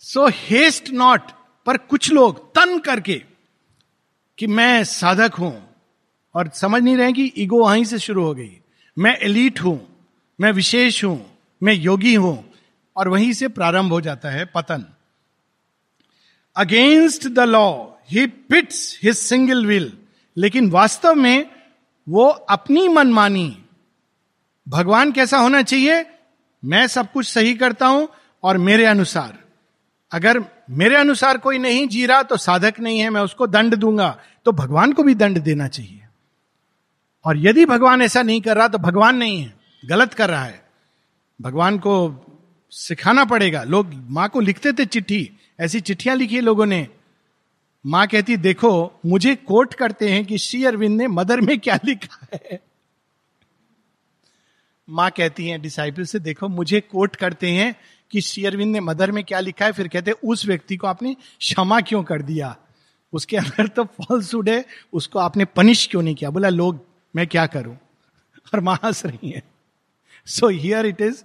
[0.00, 1.20] सो हेस्ट नॉट
[1.66, 3.22] पर कुछ लोग तन करके
[4.38, 5.54] कि मैं साधक हूँ
[6.34, 8.60] और समझ नहीं रहे कि ईगो वहीं से शुरू हो गई।
[8.96, 9.78] मैं एलिट हूँ,
[10.40, 12.52] मैं विशेष हूँ, मैं योगी हूँ
[12.96, 14.84] और वहीं से प्रारंभ हो जाता है पतन।
[16.56, 17.70] Against the law
[18.10, 19.92] he pits his single will
[20.36, 21.50] लेकिन वास्तव में
[22.08, 23.62] वो अपनी मनमानी।
[24.68, 26.04] भगवान कैसा होना चाहिए?
[26.64, 28.08] मैं सब कुछ सही करता हूँ
[28.42, 29.38] और मेरे अनुसार।
[30.12, 34.18] अगर मेरे अनुसार कोई नहीं जी रहा तो साधक नहीं है, मैं उसको दंड दूँगा।
[34.44, 36.02] तो भगवान को भी दंड देना चाहिए।
[37.24, 39.54] और यदि भगवान ऐसा नहीं कर रहा तो भगवान नहीं है,
[39.86, 40.64] गलत कर रहा है।
[41.40, 41.94] भगवान को
[42.70, 46.86] सिखाना पड़ेगा। लोग माँ को लिखते थे चिट्ठी, ऐसी चिट्ठियाँ लिखी लोगों ने।
[47.86, 52.26] माँ कहती, देखो, मुझे कोट करते हैं कि श्री अरविंद ने मदर में क्या लिखा
[52.34, 52.60] है?
[54.88, 57.74] माँ कहती हैं, डिसाइपल से देखो, मुझे कोट करते हैं
[58.10, 59.72] कि शेयरविंद ने मदर में क्या लिखा है?
[59.72, 62.56] फिर कहते हैं, उस व्यक्ति को आपने क्षमा क्यों कर दिया?
[63.12, 66.30] उसके अंदर तो फॉल्सूड है, उसको आपने पनिश क्यों नहीं किया?
[66.30, 67.78] बोला, लोग, मैं क्या करूँ?
[68.54, 69.42] और माँ हंस रही है.
[70.26, 71.24] सो हियर इट इज़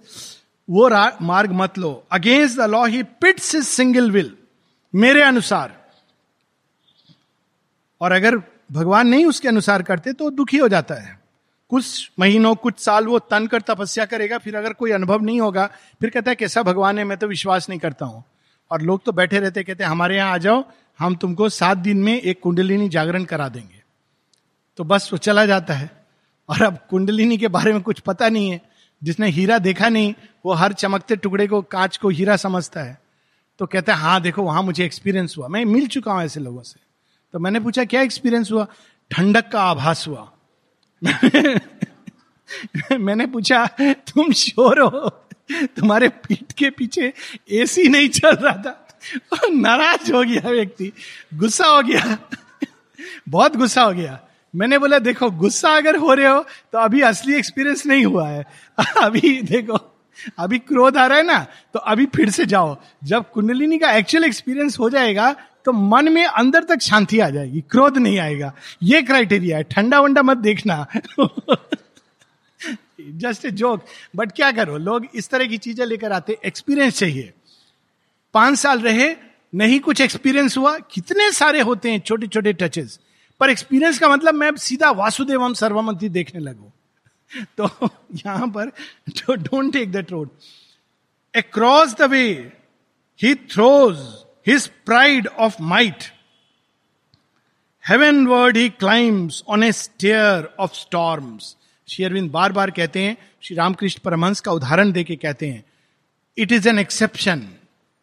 [0.70, 0.90] वो
[1.24, 4.36] मार्ग मत लो। Against the law he pits his single will
[4.94, 5.88] मेरे अनुसार.
[8.00, 8.36] और अगर
[8.72, 11.21] भगवान नहीं उसके अनुसार करते तो दुखी हो जाता है।
[11.72, 15.66] कुछ महीनों, कुछ साल वो तन कर तपस्या करेगा, फिर अगर कोई अनुभव नहीं होगा,
[16.00, 18.24] फिर कहता है, कैसा भगवान है, मैं तो विश्वास नहीं करता हूँ।
[18.70, 20.64] और लोग तो बैठे रहते कहते हमारे यहाँ आ जाओ,
[20.98, 23.82] हम तुमको सात दिन में एक कुंडलिनी जागरण करा देंगे।
[24.76, 26.06] तो बस वो चला जाता है।
[26.48, 28.60] और अब कुंडलिनी के बारे में कुछ पता नहीं है,
[29.04, 30.14] जिसने हीरा देखा नहीं,
[30.46, 33.02] वो हर चमकते टुकड़े को, कांच को हीरा समझता है।
[33.58, 36.62] तो कहता है हाँ देखो, वहाँ मुझे एक्सपीरियंस हुआ, मैं मिल चुका हूँ ऐसे लोगों
[36.62, 36.80] से।
[37.32, 38.66] तो मैंने पूछा, क्या एक्सपीरियंस हुआ?
[39.10, 40.31] ठंडक का आभास हुआ।
[42.98, 45.08] मैंने पूछा, तुम श्योर हो?
[45.52, 47.12] तुम्हारे पीठ के पीछे
[47.50, 48.88] एसी नहीं चल रहा था?
[49.50, 50.92] नाराज़ हो गया व्यक्ति।
[51.34, 52.18] गुस्सा हो गया।
[53.28, 54.20] बहुत गुस्सा हो गया।
[54.56, 58.44] मैंने बोला, देखो, गुस्सा अगर हो रहे हो तो अभी असली एक्सपीरियंस नहीं हुआ है।
[59.02, 59.98] अभी देखो,
[60.38, 64.24] अभी क्रोध आ रहा है ना तो अभी फिर से जाओ। जब कुंडलिनी का एक्चुअल
[64.24, 69.02] एक्सपीरियंस हो जाएगा तो मन में अंदर तक शांति आ जाएगी, क्रोध नहीं आएगा। ये
[69.02, 70.86] क्राइटेरिया है, ठंडा वंडा मत देखना।
[73.00, 73.84] जस्ट ए जोक
[74.16, 77.32] बट क्या करो, लोग इस तरह की चीज़ें लेकर आते एक्सपीरियंस चाहिए।
[78.34, 79.16] पाँच साल रहे,
[79.54, 82.98] नहीं कुछ एक्सपीरियंस हुआ, कितने सारे होते हैं छोटे छोटे टचेस
[83.40, 86.72] पर एक्सपीरियंस का मतलब मैं सीधा वासुदेव हम सर्वमंत्री देखने लगू।
[87.60, 88.70] तो यहाँ पर
[89.36, 90.28] don't take that road
[91.34, 92.52] across the way
[93.22, 93.96] he throws
[94.46, 96.04] his pride of might
[98.26, 101.56] heavenward he climbs on a stair of storms
[101.88, 105.64] Shri Arvind बार बार कहते हैं श्री रामकृष्ण परमहंस का उदाहरण देके कहते हैं
[106.38, 107.48] it is an exception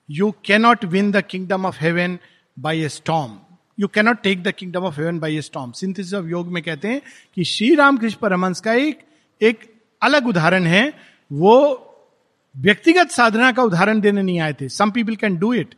[0.09, 2.17] you cannot win the kingdom of heaven
[2.59, 3.39] by a storm
[3.79, 6.87] you cannot take the kingdom of heaven by a storm synthesis of yoga में कहते
[6.87, 7.01] हैं
[7.35, 8.99] कि श्री रामकृष्ण परमहंस का एक
[9.41, 9.59] एक
[10.01, 10.93] अलग उदाहरण है।
[11.31, 11.55] वो
[12.57, 15.75] व्यक्तिगत साधना का उदाहरण देने नहीं आए थे। Some people can do it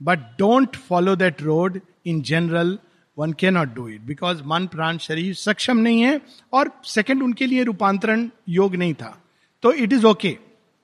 [0.00, 2.78] but don't follow that road in general
[3.16, 6.20] one can not do it because मन प्राण शरीर सक्षम नहीं है
[6.52, 9.18] और सेकंड उनके लिए रूपांतरण योग नहीं था
[9.62, 10.36] तो इट इज़ ओके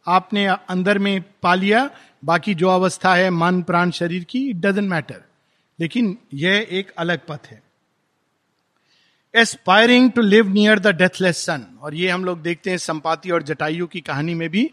[0.07, 1.89] आपने अंदर में पा लिया
[2.25, 5.23] बाकी जो अवस्था है मन प्राण शरीर की इट डजेंट मैटर
[5.79, 7.63] लेकिन यह एक अलग पथ है
[9.35, 13.43] aspiring to live near the deathless sun और ये हम लोग देखते हैं संपाति और
[13.43, 14.71] जटायु की कहानी में भी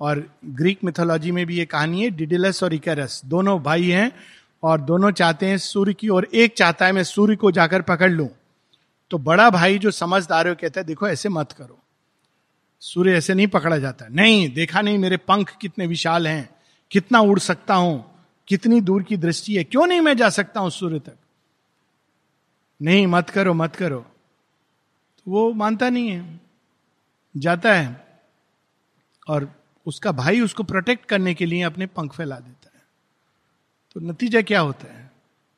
[0.00, 4.12] और ग्रीक मिथोलॉजी में भी ये कहानी है डिडिलस और इकरस दोनों भाई हैं
[4.62, 8.10] और दोनों चाहते हैं सूर्य की, और एक चाहता है मैं सूर्य को जाकर पकड़
[8.10, 8.28] लूँ।
[9.10, 11.78] तो बड़ा भाई जो समझदार है कहता है, देखो, ऐसे मत करो।
[12.80, 16.48] सूर्य ऐसे नहीं पकड़ा जाता। नहीं, देखा नहीं, मेरे पंख कितने विशाल हैं,
[16.90, 18.04] कितना उड़ सकता हूँ,
[18.48, 21.16] कितनी दूर की दृष्टि है। क्यों नहीं मैं जा सकता हूँ सूर्य तक?
[22.82, 24.00] नहीं, मत करो मत करो।
[25.18, 26.40] तो वो मानता नहीं है,
[27.36, 28.08] जाता है।
[29.28, 32.82] और उसका भाई उसको प्रोटेक्ट करने के लिए अपने पंख फैला देता है।
[33.94, 35.10] तो नतीजा क्या होता है?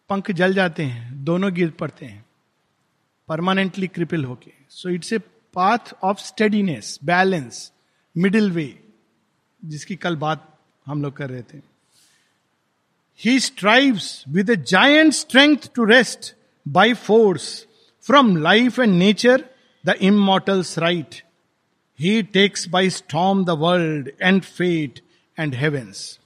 [0.08, 2.24] पंख जल जाते हैं, दोनों गिर पड़ते हैं
[3.28, 5.18] परमानेंटली क्रिपल होके। So it's a
[5.54, 7.72] path of steadiness balance
[8.16, 8.78] middle way
[9.64, 11.60] जिसकी कल बात हम लोग कर रहे थे।
[13.20, 16.34] He strive with a giant strength to wrest
[16.68, 17.66] by force
[18.00, 19.44] from life and nature
[19.86, 21.14] the immortal's right.
[22.00, 25.00] He takes by storm the world and fate
[25.38, 26.18] and heavens.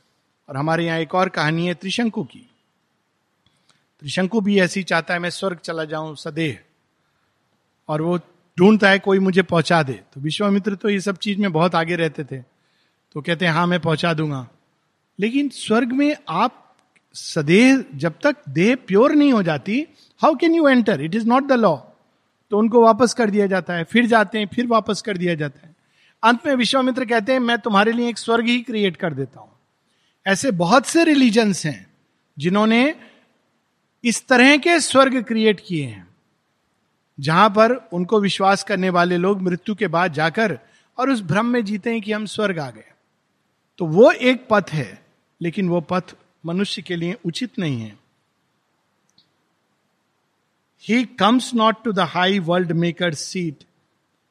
[0.48, 2.50] और हमारे यहाँ एक और कहानी है त्रिशंकु की।
[4.00, 6.58] त्रिशंकु भी ऐसी चाहता है, मैं स्वर्ग चला जाऊँ सदेह
[7.88, 8.18] और वो
[8.58, 11.96] ढूंढता है, कोई मुझे पहुँचा दे। तो विश्वामित्र तो ये सब चीज़ में बहुत आगे
[11.96, 12.38] रहते थे।
[13.12, 14.48] तो कहते हैं हाँ मैं पहुँचा दूँगा।
[15.20, 16.62] लेकिन स्वर्ग में आप
[17.14, 19.86] सदेह जब तक देह प्योर नहीं हो जाती
[20.18, 21.76] how can you enter it is not the law
[22.50, 25.66] तो उनको वापस कर दिया जाता है, फिर जाते हैं, फिर वापस कर दिया जाता
[25.66, 25.74] है।
[26.22, 29.50] अंत में विश्वामित्र कहते हैं, मैं तुम्हारे लिए एक स्वर्ग ही क्रिएट कर देता हूँ।
[30.26, 31.86] ऐसे बहुत से रिलीजन्स हैं,
[32.38, 32.94] जिन्होंने
[34.04, 36.06] इस तरह के स्वर्ग क्रिएट किए हैं,
[37.18, 40.58] जहाँ पर उनको विश्वास करने वाले लोग मृत्यु के बाद जाकर
[40.98, 42.92] और उस भ्रम में जीते हैं कि हम स्वर्ग आ गए।
[43.78, 45.02] तो वो एक पथ है,
[45.40, 46.14] लेकिन वो पथ
[46.46, 48.05] मनुष्य के लिए उचित नहीं है।
[50.88, 53.64] He comes not to the high world maker seat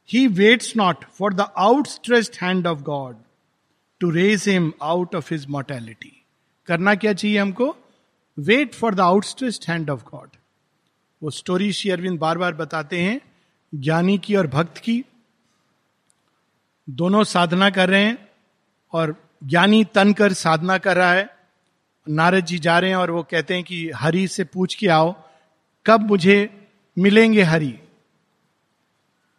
[0.10, 3.16] he waits not for the outstretched hand of God
[4.00, 6.24] to raise him out of his mortality
[6.68, 7.76] करना क्या चाहिए हमको?
[8.40, 10.30] Wait for the outstretched hand of God
[11.24, 13.22] वो story Shri Arvind बार बार बताते हैं,
[13.76, 15.04] ज्ञानी की और भक्त की।
[16.90, 18.28] दोनों साधना कर रहे हैं
[18.94, 21.38] और ज्ञानी तन कर साधना कर रहा है।
[22.10, 25.25] नारद जी जा रहे हैं और वो कहते हैं कि हरि से पूछ के आओ।
[25.88, 26.68] कब मुझे
[26.98, 27.80] मिलेंगे हरि?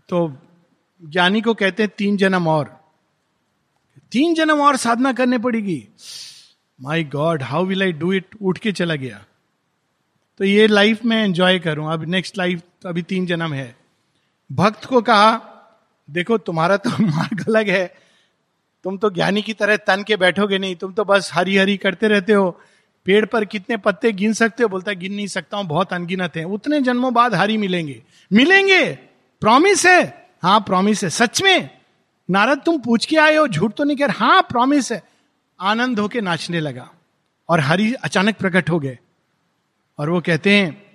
[0.09, 0.37] तो
[1.05, 2.81] ज्ञानी को कहते हैं, तीन जन्म और।
[4.13, 5.89] तीन जन्म और साधना करने पड़ेगी।
[6.81, 9.25] My God how will I do it उठ के चला गया।
[10.39, 13.77] तो ये लाइफ में एंजॉय करूँ। अब नेक्स्ट लाइफ तो अभी तीन जन्म है।
[14.53, 15.53] भक्त को कहा,
[16.11, 17.95] देखो, तुम्हारा तो मार्ग अलग है।
[18.85, 22.09] तुम तो ज्ञानी की तरह तन के बैठोगे नहीं। तुम तो बस हरी हरी करते
[22.09, 22.61] रहते हो।
[23.07, 24.69] पेड़ पर कितने पत्ते गिन सकते हो?
[24.69, 28.93] बोलता है, गिन नहीं सकता हूँ, बहुत अनगिनत है। उतने जन्मों बाद हरी मिलेंगे। मिलेंगे?
[29.41, 30.29] प्रॉमिस है?
[30.43, 31.71] हाँ प्रॉमिस है। सच में?
[32.31, 33.49] नारद, तुम पूछ के आए हो?
[33.49, 34.19] झूठ तो नहीं कह रहे?
[34.19, 35.03] हाँ प्रॉमिस है।
[35.61, 36.91] आनंद होके नाचने लगा
[37.49, 38.99] और हरि अचानक प्रकट हो गए।
[39.99, 40.87] और वो कहते हैं,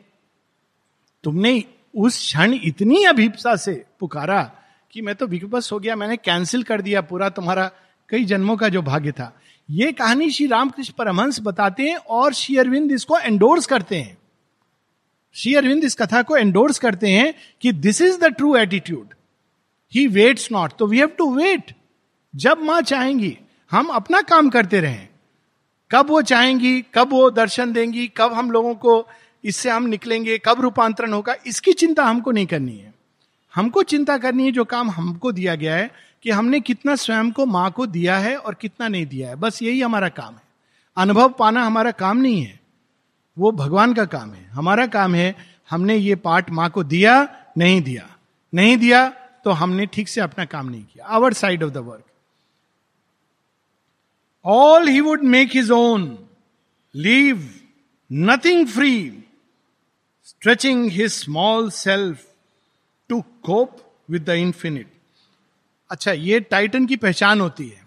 [1.23, 1.63] तुमने
[1.97, 4.51] उस क्षण इतनी अभिप्सा से पुकारा
[4.91, 7.71] कि मैं तो विपस हो गया। मैंने कैंसिल कर दिया पूरा तुम्हारा,
[8.09, 9.37] कई जन्मों का जो भाग्य था।
[9.71, 14.17] ये कहानी श्री रामकृष्ण परमहंस बताते हैं और श्री अरविंद इसको एंडोर्स करते हैं।
[15.35, 19.13] श्री अरविंद इस कथा को एंडोर्स करते हैं कि this is the true attitude
[19.93, 21.73] he waits not तो वी हैव टू वेट
[22.33, 23.37] जब माँ चाहेंगी,
[23.71, 25.07] हम अपना काम करते रहें।
[25.91, 29.07] कब वो चाहेंगी, कब वो दर्शन देंगी, कब हम लोगों को
[29.43, 32.93] इससे हम निकलेंगे, कब रूपांतरण होगा, इसकी चिंता हमको नहीं करनी है।
[33.53, 35.89] हमको चिंता करनी है जो काम हमको दिया गया है
[36.23, 39.61] कि हमने कितना स्वयं को माँ को दिया है और कितना नहीं दिया है। बस
[39.61, 40.41] यही हमारा काम है।
[40.97, 42.59] अनुभव पाना हमारा काम नहीं है।
[43.37, 45.35] वो भगवान का काम है। हमारा काम है,
[45.69, 48.07] हमने ये पार्ट माँ को दिया, नहीं दिया।
[48.53, 49.07] नहीं दिया
[49.43, 52.05] तो हमने ठीक से अपना काम नहीं किया। Our side of the work
[54.45, 56.17] all he would make his own
[56.95, 57.49] leave
[58.11, 59.23] nothing free
[60.23, 62.25] stretching his small self
[63.09, 63.77] to cope
[64.09, 64.90] with the infinite
[65.91, 67.81] अच्छा ये टाइटन की पहचान होती है।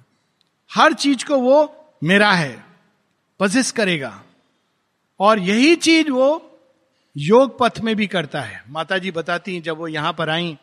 [0.70, 1.56] हर चीज़ को वो
[2.04, 2.64] मेरा है
[3.40, 4.22] पजिस करेगा।
[5.20, 6.28] और यही चीज़ वो
[7.16, 10.56] योग पथ में भी करता है। माता जी बताती हैं, जब वो यहाँ पर आई,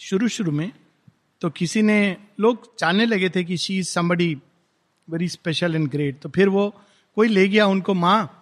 [0.00, 0.70] शुरू शुरू में
[1.42, 4.34] तो किसी ने, लोग जानने लगे थे कि she is somebody
[5.08, 6.68] very special and great तो फिर वो
[7.16, 8.32] कोई ले गया उनको, माँ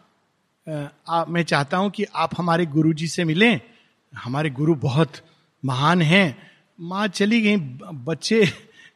[1.29, 3.61] मैं चाहता हूँ कि आप हमारे गुरु जी से मिलें।
[4.13, 5.13] हमारे गुरु बहुत
[5.65, 7.57] महान हैं। माँ चली गई,
[8.05, 8.49] बच्चे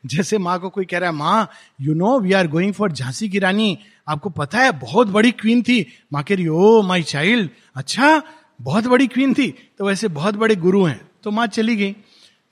[0.06, 1.48] जैसे माँ को कोई कह रहा है, माँ
[1.80, 5.62] you know we are going for Jhansi की रानी। आपको पता है, बहुत बड़ी क्वीन
[5.62, 8.22] थी। माँ कह रही, ओ माई चाइल्ड अच्छा
[8.60, 11.94] बहुत बड़ी क्वीन थी। तो वैसे बहुत बड़े गुरु हैं। तो माँ चली गई।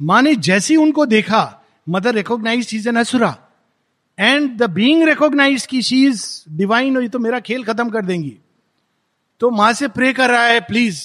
[0.00, 1.42] माँ ने जैसी उनको देखा
[1.88, 3.36] mother recognise is an asura
[4.18, 8.36] and the being recognise की शी इज़ डिवाइन हुई तो मेरा खेल खत्म कर देंगी।
[9.40, 11.02] तो माँ से प्रे कर रहा है प्लीज़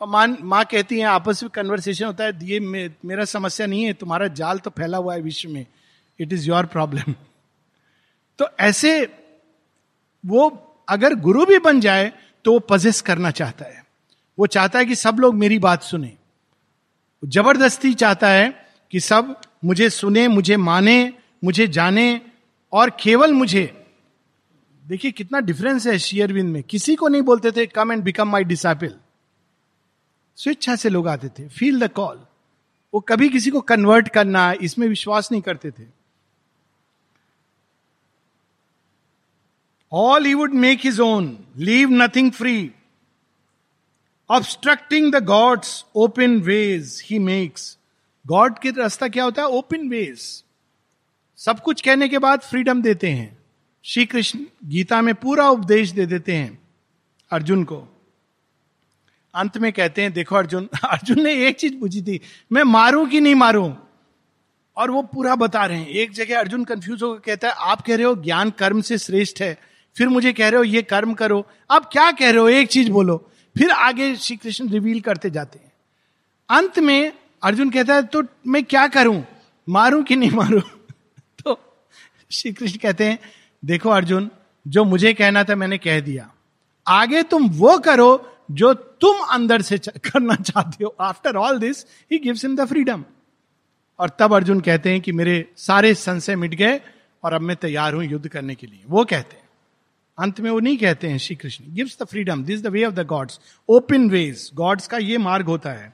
[0.00, 3.84] और माँ माँ कहती है आपस में कन्वर्सेशन होता है ये मे, मेरा समस्या नहीं
[3.84, 5.66] है तुम्हारा जाल तो फैला हुआ है विश्व में।
[6.18, 7.14] इट इज़ योर प्रॉब्लम
[8.38, 9.00] तो ऐसे
[10.24, 10.48] वो
[10.88, 12.12] अगर गुरु भी बन जाए
[12.44, 13.82] तो वो पजेस करना चाहता है।
[14.38, 16.12] वो चाहता है कि सब लोग मेरी बात सुने।
[17.22, 18.48] ज़बरदस्ती चाहता है
[18.92, 19.34] कि सब
[19.64, 21.12] मुझे सुने मुझे माने
[21.44, 22.20] मुझे जाने
[22.72, 23.64] और केवल मुझे।
[24.84, 28.44] देखिए कितना डिफरेंस है शेयरविंद में। किसी को नहीं बोलते थे come and become my
[28.44, 28.94] disciple
[30.38, 32.20] स्वेच्छा से लोग आते थे। फील द कॉल
[32.94, 35.86] वो कभी किसी को कन्वर्ट करना, इसमें विश्वास नहीं करते थे।
[39.92, 42.70] All he would make his own leave nothing free
[44.30, 47.76] obstructing the gods' open ways he makes
[48.24, 49.48] God के रास्ता क्या होता है?
[49.48, 50.44] ओपन वेज
[51.38, 53.36] सब कुछ कहने के बाद फ्रीडम देते हैं।
[53.84, 56.58] श्री कृष्ण गीता में पूरा उपदेश दे देते हैं
[57.30, 57.86] अर्जुन को।
[59.34, 62.20] अंत में कहते हैं, देखो अर्जुन अर्जुन ने एक चीज़ पूछी थी,
[62.52, 63.74] मैं मारू कि नहीं मारू?
[64.76, 67.96] और वो पूरा बता रहे हैं। एक जगह अर्जुन कंफ्यूज होकर कहता है, आप कह
[67.96, 69.58] रहे हो ज्ञान कर्म से श्रेष्ठ है।
[69.96, 72.48] फिर मुझे कह रहे हो, ये कर्म करो। आप क्या कह रहे हो?
[72.48, 75.72] एक चीज़ बोलो। फिर आगे श्री कृष्ण रिवील करते जाते हैं।
[76.50, 77.12] अंत में
[77.42, 79.24] अर्जुन कहता है तो मैं क्या करूँ?
[79.68, 80.60] मारूं कि नहीं मारूं?
[81.44, 81.60] तो
[82.30, 83.18] श्री कृष्ण कहते हैं,
[83.64, 84.30] देखो अर्जुन,
[84.68, 86.30] जो मुझे कहना था मैंने कह दिया।
[86.88, 92.18] आगे तुम वो करो जो तुम अंदर से करना चाहते हो। After all this he
[92.18, 93.04] gives in the freedom
[93.98, 96.80] और तब अर्जुन कहते हैं कि मेरे सारे संशय मिट गए
[97.24, 99.46] और अब मैं तैयार हूँ युद्ध करने के लिए। वो कहते हैं।
[100.18, 102.94] अंत में वो नहीं कहते हैं Shri Krishna gives the freedom this the way of
[102.94, 105.92] the gods open ways gods का ये मार्ग होता है।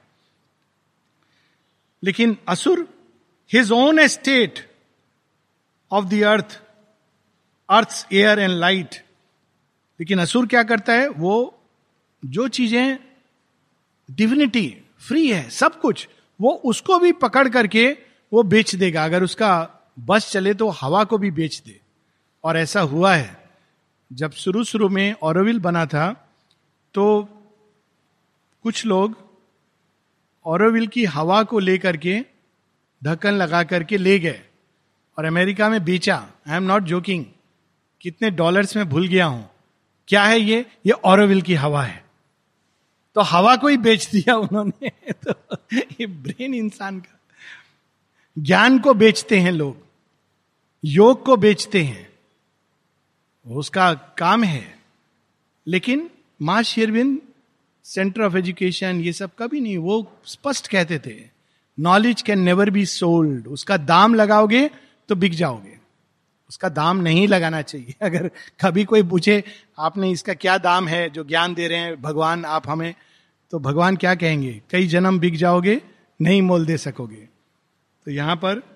[2.03, 2.87] लेकिन असुर
[3.53, 4.59] his own estate
[5.91, 6.59] of the earth
[7.69, 8.95] earth air and light
[9.99, 11.07] लेकिन असुर क्या करता है?
[11.09, 11.59] वो
[12.25, 12.97] जो चीज़ें
[14.09, 16.07] डिविनिटी फ्री है, सब कुछ,
[16.41, 17.97] वो उसको भी पकड़ करके
[18.33, 21.79] वो बेच देगा। अगर उसका बस चले तो हवा को भी बेच दे।
[22.43, 23.49] और ऐसा हुआ है।
[24.13, 26.11] जब शुरू शुरू में औरविल बना था
[26.95, 27.23] तो
[28.63, 29.17] कुछ लोग
[30.45, 32.19] औरविल की हवा को लेकर के
[33.01, 34.41] ढक्कन लगा करके ले गए
[35.17, 36.15] और अमेरिका में बेचा।
[36.47, 37.25] आई एम नॉट जोकिंग
[38.01, 39.49] कितने डॉलर्स में भूल गया हूँ।
[40.07, 40.65] क्या है ये?
[40.85, 42.04] ये औरविल की हवा है।
[43.15, 44.89] तो हवा को ही बेच दिया उन्होंने।
[45.27, 47.19] तो ये ब्रेन इंसान का।
[48.39, 49.77] ज्ञान को बेचते हैं लोग,
[50.85, 52.09] योग को बेचते हैं,
[53.45, 54.79] उसका काम है।
[55.67, 56.09] लेकिन
[56.41, 57.21] माँ शेरविंद
[57.83, 61.29] सेंटर ऑफ़ एजुकेशन ये सब कभी नहीं, वो स्पष्ट कहते थे
[61.79, 64.69] knowledge can never be sold उसका दाम लगाओगे
[65.09, 65.84] तो बिक जाओगे।
[66.49, 68.27] उसका दाम नहीं लगाना चाहिए। अगर
[68.61, 69.43] कभी कोई पूछे,
[69.79, 72.01] आपने इसका क्या दाम है जो ज्ञान दे रहे हैं?
[72.01, 72.95] भगवान, आप हमें
[73.51, 74.61] तो भगवान क्या कहेंगे?
[74.69, 75.81] कई जन्म बिक जाओगे,
[76.21, 77.29] नहीं मोल दे सकोगे।
[78.05, 78.75] तो यहाँ पर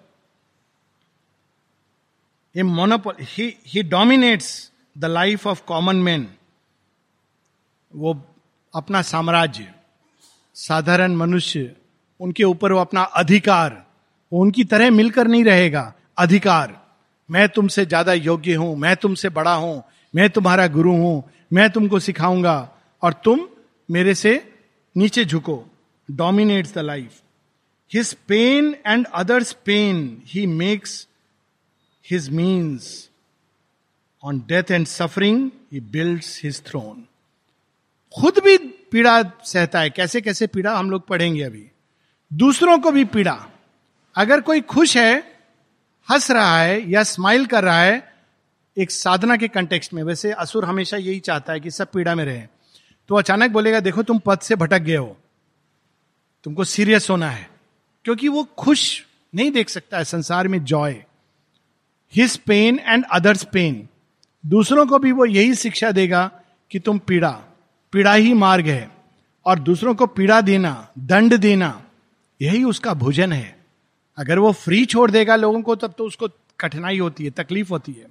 [2.57, 6.27] a monopole he dominates the life of common man
[7.95, 8.25] वो
[8.75, 9.73] अपना साम्राज्य,
[10.55, 11.75] साधारण मनुष्य,
[12.19, 13.85] उनके ऊपर वो अपना अधिकार,
[14.33, 16.88] वो उनकी तरह मिलकर नहीं रहेगा, अधिकार।
[17.29, 21.99] मैं तुमसे ज़्यादा योग्य हूँ, मैं तुमसे बड़ा हूँ, मैं तुम्हारा गुरु हूँ, मैं तुमको
[21.99, 22.69] सिखाऊँगा,
[23.03, 23.47] और तुम
[23.89, 24.31] मेरे से
[24.95, 25.63] नीचे झुको।
[26.09, 27.21] Dominates the life
[27.91, 31.07] his pain and others' pain he makes
[32.05, 33.09] his means
[34.23, 37.05] on death and suffering he build his throne
[38.13, 38.57] खुद भी
[38.91, 40.73] पीड़ा सहता है। कैसे कैसे पीड़ा?
[40.77, 41.65] हम लोग पढ़ेंगे अभी।
[42.31, 43.37] दूसरों को भी पीड़ा।
[44.15, 45.38] अगर कोई खुश है
[46.11, 48.13] हंस रहा है या स्माइल कर रहा है,
[48.77, 52.25] एक साधना के कंटेक्स्ट में। वैसे असुर हमेशा यही चाहता है कि सब पीड़ा में
[52.25, 52.41] रहे।
[53.07, 55.17] तो अचानक बोलेगा, देखो, तुम पद से भटक गए हो।
[56.43, 57.49] तुमको सीरियस होना है।
[58.03, 61.03] क्योंकि वो खुश नहीं देख सकता है संसार में joy
[62.15, 63.87] his pain and others' pain
[64.45, 66.31] दूसरों को भी वो यही शिक्षा देगा
[66.71, 67.41] कि तुम पीड़ा।
[67.91, 68.91] पीड़ा ही मार्ग है।
[69.45, 71.83] और दूसरों को पीड़ा देना, दंड देना,
[72.41, 73.58] यही उसका भोजन है।
[74.19, 76.27] अगर वो फ्री छोड़ देगा लोगों को, तब तो उसको
[76.59, 78.07] कठिनाई होती है, तकलीफ़ होती है।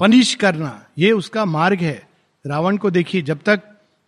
[0.00, 2.08] पनिश करना, ये उसका मार्ग है।
[2.46, 3.62] रावण को देखिए, जब तक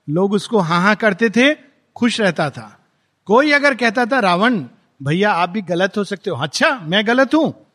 [0.08, 1.54] लोग उसको हा हा करते थे,
[1.96, 2.80] खुश रहता था।
[3.24, 4.64] कोई अगर कहता था, रावण,
[5.02, 7.66] भैया, आप भी गलत हो सकते हो। अच्छा मैं गलत हूँ।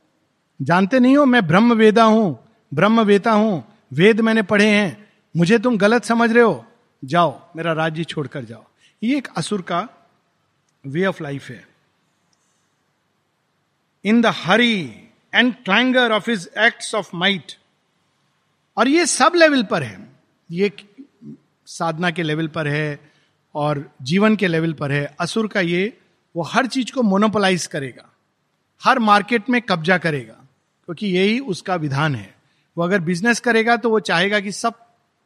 [0.61, 2.39] जानते नहीं हो, मैं ब्रह्म वेदा हूँ।
[2.73, 6.65] ब्रह्म वेता हूँ। वेद मैंने पढ़े हैं। मुझे तुम गलत समझ रहे हो।
[7.05, 8.63] जाओ, मेरा राज्य छोड़कर जाओ।
[9.03, 9.89] ये एक असुर का
[10.87, 11.74] वे ऑफ़ लाइफ है।
[14.05, 17.53] In the hurry and clangour of his acts of might
[18.77, 20.09] और ये सब लेवल पर है।
[20.51, 20.71] ये
[21.65, 23.11] साधना के लेवल पर है
[23.55, 25.97] और जीवन के लेवल पर है। असुर का ये,
[26.35, 28.09] वो हर चीज़ को मोनोपोलाइज करेगा।
[28.83, 30.33] हर मार्केट में कब्जा करेगा।
[30.85, 32.35] क्योंकि यही उसका विधान है।
[32.77, 34.73] वो अगर बिज़नेस करेगा तो वो चाहेगा कि सब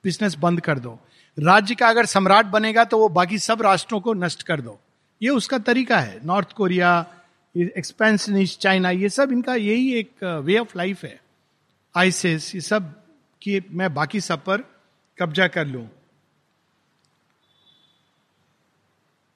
[0.04, 1.00] बिज़नेस बंद कर दो।
[1.40, 4.80] राज्य का अगर सम्राट बनेगा तो वो बाकी सब राष्ट्रों को नष्ट कर दो।
[5.22, 7.06] ये उसका तरीका है। नॉर्थ कोरिया
[7.62, 11.20] एक्सपेंस चाइना ये सब इनका यही एक वे ऑफ़ लाइफ है।
[11.96, 12.94] आइसिस ये सब
[13.42, 14.64] कि मैं बाकी सब पर
[15.20, 15.88] कब्जा कर लू।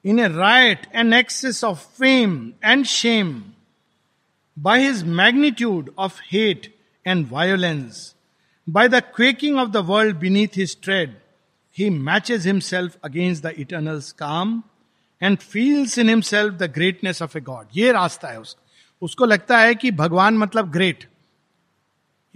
[0.04, 3.32] In a right an excess of fame and shame
[4.56, 6.74] by his magnitude of hate
[7.06, 8.14] and violence
[8.66, 11.16] by the quaking of the world beneath his tread
[11.76, 14.62] he matches himself against the eternal's calm
[15.24, 18.66] and feels in himself the greatness of a god ये रास्ता है उसका।
[19.02, 21.08] उसको लगता है कि भगवान मतलब ग्रेट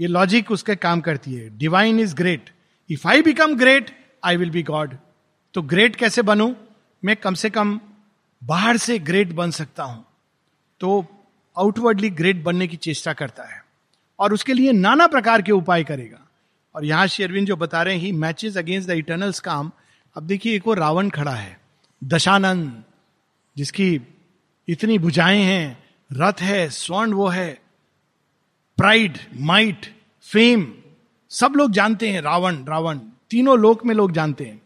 [0.01, 2.51] ये लॉजिक उसके काम करती है। Divine is great
[2.91, 3.91] if I become great
[4.25, 4.97] I will be God
[5.55, 6.57] तो ग्रेट कैसे बनू?
[7.05, 7.81] मैं कम से कम
[8.45, 10.05] बाहर से ग्रेट बन सकता हूँ।
[10.81, 11.07] तो
[11.59, 13.65] आउटवर्डली ग्रेट बनने की चेष्टा करता है।
[14.19, 16.29] और उसके लिए नाना प्रकार के उपाय करेगा।
[16.75, 19.71] और यहाँ शेरविन जो बता रहे हैं he matches against the eternal's calm.
[20.17, 21.61] अब देखिए, एक और रावण खड़ा है।
[22.05, 22.85] दशानंद,
[23.57, 24.01] जिसकी
[24.69, 27.61] इतनी बुझाएँ हैं, रथ है, स्वर्ण वो है
[28.77, 30.75] प्राइड माइट फेम
[31.31, 32.99] सब लोग जानते हैं, रावण रावण,
[33.31, 34.63] तीनों लोक में लोग जानते हैं।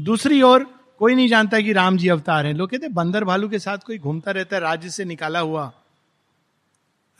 [0.00, 0.64] दूसरी ओर,
[0.98, 3.98] कोई नहीं जानता कि राम जी अवतार हैं। लोग कहते बंदर भालू के साथ कोई
[3.98, 5.72] घूमता रहता है, राज्य से निकाला हुआ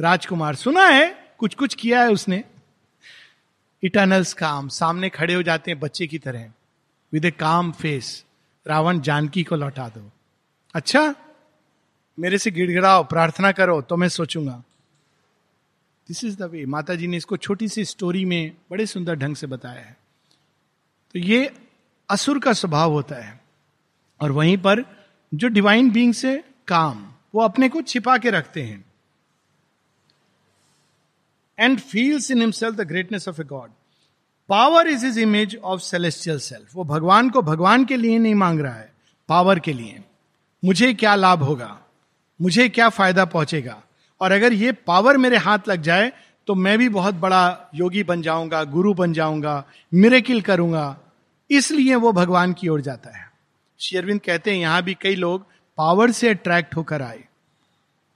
[0.00, 2.44] राजकुमार। सुना है कुछ कुछ किया है उसने।
[3.82, 6.52] इटर्नल्स काम, सामने खड़े हो जाते हैं, बच्चे की तरह।
[7.12, 8.24] विद ए काम फेस
[8.68, 10.10] रावण जानकी को लौटा दो।
[10.74, 11.14] अच्छा
[12.18, 14.62] मेरे से गिड़गिड़ाओ, प्रार्थना करो तो मैं सोचूँगा।
[16.08, 19.36] दिस इज़ द वे माता जी ने इसको छोटी सी स्टोरी में बड़े सुंदर ढंग
[19.36, 19.96] से बताया है।
[21.12, 21.52] तो ये
[22.10, 23.40] असुर का स्वभाव होता है।
[24.20, 28.84] और वहीं पर जो डिवाइन बींग से काम, वो अपने को छिपा के रखते हैं।
[31.58, 33.70] And feels in himself the greatness of a god
[34.48, 38.60] power is his image of celestial self वो भगवान को भगवान के लिए नहीं मांग
[38.60, 38.92] रहा है
[39.28, 40.00] पावर के लिए।
[40.62, 41.78] मुझे क्या लाभ होगा?
[42.40, 43.82] मुझे क्या फ़ायदा पहुंचेगा?
[44.20, 46.12] और अगर ये पावर मेरे हाथ लग जाए
[46.48, 50.96] तो मैं भी बहुत बड़ा योगी बन जाऊँगा, गुरु बन जाऊँगा मिरेकिल करूँगा।
[51.50, 53.26] इसलिए वो भगवान की ओर जाता है।
[53.80, 55.46] शेरविंद कहते हैं, यहाँ भी कई लोग
[55.78, 57.22] पावर से अट्रैक्ट होकर आए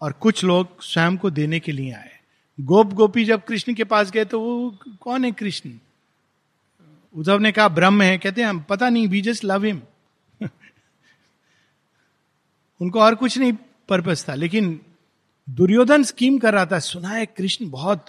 [0.01, 2.11] और कुछ लोग स्वयं को देने के लिए आए।
[2.59, 5.71] गोप गोपी जब कृष्ण के पास गए तो वो कौन है कृष्ण?
[7.15, 9.81] उद्धव ने कहा, ब्रह्म है। कहते हैं पता नहीं वी जस्ट लव हिम
[12.81, 13.53] उनको और कुछ नहीं
[13.89, 14.81] पर्पज था, लेकिन
[15.49, 18.07] दुर्योधन स्कीम कर रहा था सुना है कृष्ण बहुत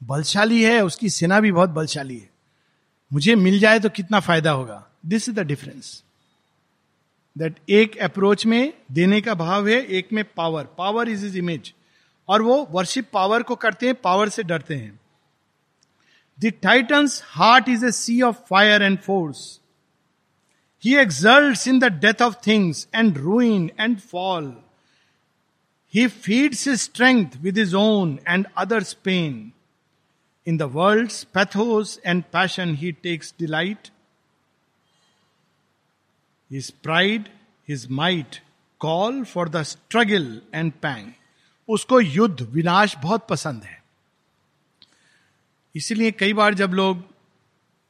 [0.00, 2.28] बलशाली है, उसकी सेना भी बहुत बलशाली है।
[3.10, 4.84] मुझे मिल जाए तो कितना फ़ायदा होगा?
[5.06, 6.02] This is the difference
[7.36, 11.72] that एक अप्रोच में देने का भाव है, एक में power power is his image
[12.28, 14.99] और वो वर्शिप पावर को करते हैं पावर से डरते हैं।
[16.39, 19.43] The Titan's heart is a sea of fire and force
[20.83, 24.53] he exults in the death of things and ruin and fall
[25.93, 29.51] he feeds his strength with his own and others' pain
[30.47, 33.89] in the world pathos and passion he takes delight
[36.51, 37.29] His pride,
[37.63, 38.41] his might
[38.81, 41.13] call for the struggle and pang.
[41.69, 43.78] उसको युद्ध विनाश बहुत पसंद है
[45.76, 47.04] इसीलिए कई बार जब लोग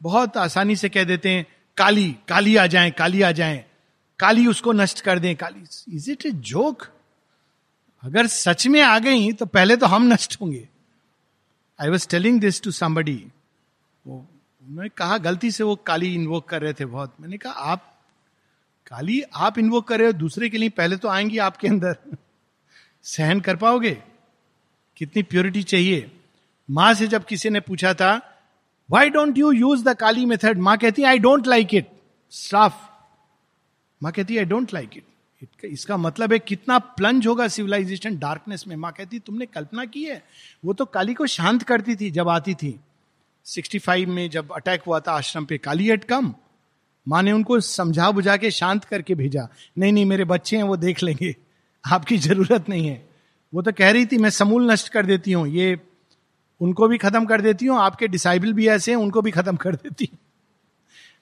[0.02, 3.64] बहुत आसानी से कह देते हैं, काली काली आ जाए, काली आ जाए,
[4.18, 5.94] काली उसको नष्ट कर दें, Kali.
[5.96, 6.86] Is it a joke
[8.02, 10.68] अगर सच में आ गई तो पहले तो हम नष्ट होंगे।
[11.80, 13.26] I was telling this to somebody
[14.06, 14.26] वो,
[14.68, 18.00] उन्होंने कहा, गलती से वो काली इन्वोक कर रहे थे बहुत। मैंने कहा, आप
[18.86, 21.96] काली, आप इन्वोक कर रहे हो, दूसरे के लिए पहले तो आएँगी आपके अंदर।
[23.02, 24.02] सहन कर पाओगे?
[24.96, 26.19] कितनी प्योरिटी चाहिए?
[26.70, 28.38] माँ से जब किसी ने पूछा था
[28.90, 31.88] why don't you use the Kali method माँ कहती I don't like it
[32.30, 32.90] staff
[34.02, 35.04] माँ कहती आई डोंट लाइक इट
[35.64, 40.24] इसका मतलब है कितना प्लंज होगा सिविलाइजेशन डार्कनेस में। माँ कहती, तुमने कल्पना की है?
[40.64, 42.80] वो तो काली को शांत करती थी जब आती थी।
[43.46, 46.34] 65 में जब अटैक हुआ था आश्रम पे काली एट कम
[47.08, 49.48] माँ ने उनको समझा बुझा के शांत करके भेजा।
[49.78, 51.36] नहीं नहीं, मेरे बच्चे हैं, वो देख लेंगे।
[51.92, 53.08] आपकी ज़रूरत नहीं है।
[53.54, 55.80] वो तो कह रही थी, मैं समूल नष्ट कर देती हूँ। ये
[56.60, 59.74] उनको भी खत्म कर देती हूँ, आपके डिसाइबल भी ऐसे हैं, उनको भी खत्म कर
[59.74, 60.18] देती हूँ।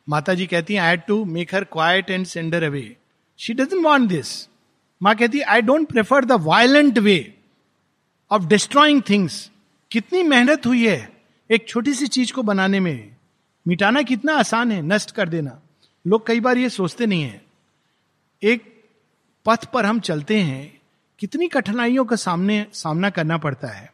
[0.09, 2.97] माता जी कहती हैं I to make her quiet and send her away
[3.39, 4.49] she doesn't want this
[5.01, 7.34] माँ कहती I don't prefer the violent way
[8.30, 9.51] of destroying things
[9.91, 11.12] कितनी मेहनत हुई है
[11.51, 13.16] एक छोटी सी चीज़ को बनाने में।
[13.66, 15.61] मिटाना कितना आसान है, नष्ट कर देना।
[16.07, 17.41] लोग कई बार ये सोचते नहीं है।
[18.43, 18.84] एक
[19.47, 20.80] पथ पर हम चलते हैं,
[21.18, 23.93] कितनी कठिनाइयों का सामने, सामना करना पड़ता है।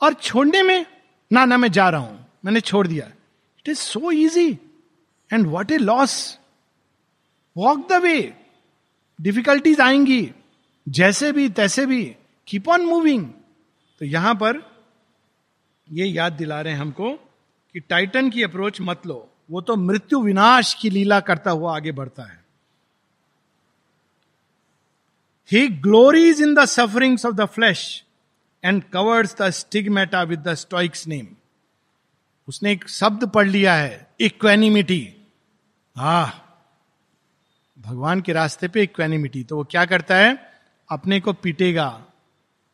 [0.00, 0.86] और छोड़ने में
[1.30, 4.48] ना ना मैं जा रहा हूँ। मैंने छोड़ दिया। It is so easy
[5.30, 6.38] and what a loss
[7.56, 8.16] walk the way
[9.18, 10.30] difficulties आएँगी।
[10.86, 12.02] जैसे भी, तैसे भी।
[12.48, 13.28] कीप ऑन मूविंग
[14.00, 14.62] तो यहाँ पर
[15.88, 17.12] ये याद दिला रहे हैं हमको
[17.74, 21.92] कि टाइटन की अप्रोच मत लो। वो तो मृत्यु विनाश की लीला करता हुआ आगे
[21.92, 22.38] बढ़ता है।
[25.50, 28.04] He glories in the sufferings of the flesh
[28.64, 31.26] and covers the stigmata with the stoic's name
[32.48, 35.16] उसने एक शब्द पढ़ लिया है इक्वेनिमिटी
[35.96, 36.24] हा,
[37.78, 40.52] भगवान के रास्ते पे इक्वेनिमिटी तो वो क्या करता है?
[40.90, 42.04] अपने को पीटेगा,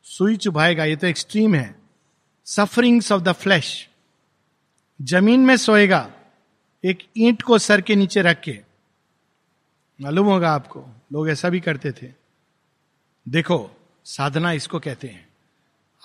[0.05, 1.75] सुई चुभाएगा, ये तो एक्सट्रीम है.
[2.45, 3.89] सफरिंग्स ऑफ़ द फ्लैश
[5.03, 6.11] ज़मीन में सोएगा,
[6.85, 8.61] एक ईंट को सर के नीचे रख के।
[10.01, 12.13] मालूम होगा आपको, लोग ऐसा भी करते थे।
[13.29, 13.71] देखो,
[14.05, 15.26] साधना इसको कहते हैं।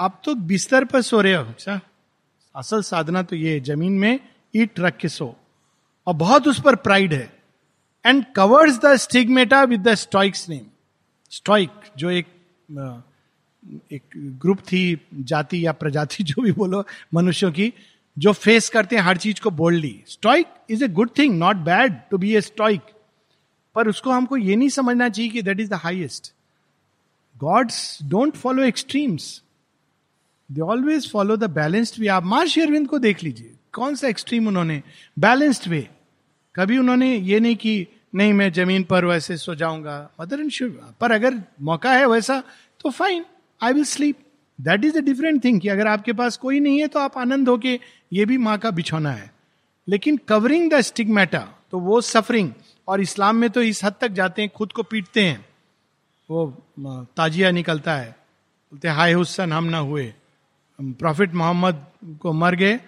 [0.01, 1.79] आप तो बिस्तर पर सो रहे हो अच्छा?
[2.55, 4.19] असल साधना तो ये है, ज़मीन में
[4.55, 5.35] ईट रख के सो।
[6.07, 7.39] और बहुत उस पर प्राइड है।
[8.05, 10.65] And covers the stigmata with the stoic's name
[11.31, 12.25] stoic जो एक
[13.91, 17.73] एक ग्रुप थी, जाति या प्रजाति, जो भी बोलो, मनुष्यों की,
[18.17, 21.93] जो फेस करते हैं, हर चीज़ को boldly stoic is a good thing not bad
[22.11, 22.81] to be a stoic
[23.75, 26.33] पर उसको हमको ये नहीं समझना चाहिए कि that is the highest
[27.37, 29.43] gods don't follow extremes
[30.51, 34.47] they always follow the balanced way आप माँ शेरविंद को देख लीजिए। कौन सा एक्सट्रीम
[34.47, 34.81] उन्होंने?
[35.19, 35.87] बैलेंस्ड वे
[36.55, 40.69] कभी उन्होंने ये नहीं कि, नहीं, मैं ज़मीन पर वैसे सो जाऊँगा। मदर एंड शिव
[41.01, 42.41] पर अगर मौका है वैसा
[42.79, 43.25] तो fine
[43.61, 44.17] I will sleep
[44.59, 47.49] that is a different thing कि अगर आपके पास कोई नहीं है तो आप आनंद
[47.49, 47.79] होके
[48.13, 49.31] ये भी माँ का बिछोना है।
[49.87, 52.51] लेकिन कवरिंग द स्टिगमेटा तो वो सफरिंग
[52.87, 55.45] और इस्लाम में तो इस हद तक जाते हैं, खुद को पीटते हैं।
[56.29, 56.47] वो
[57.17, 58.09] ताजिया निकलता है।
[58.73, 60.13] बोलते हाय हुसन हम ना हुए।
[60.81, 61.85] प्रॉफिट मोहम्मद
[62.21, 62.79] को मर गए,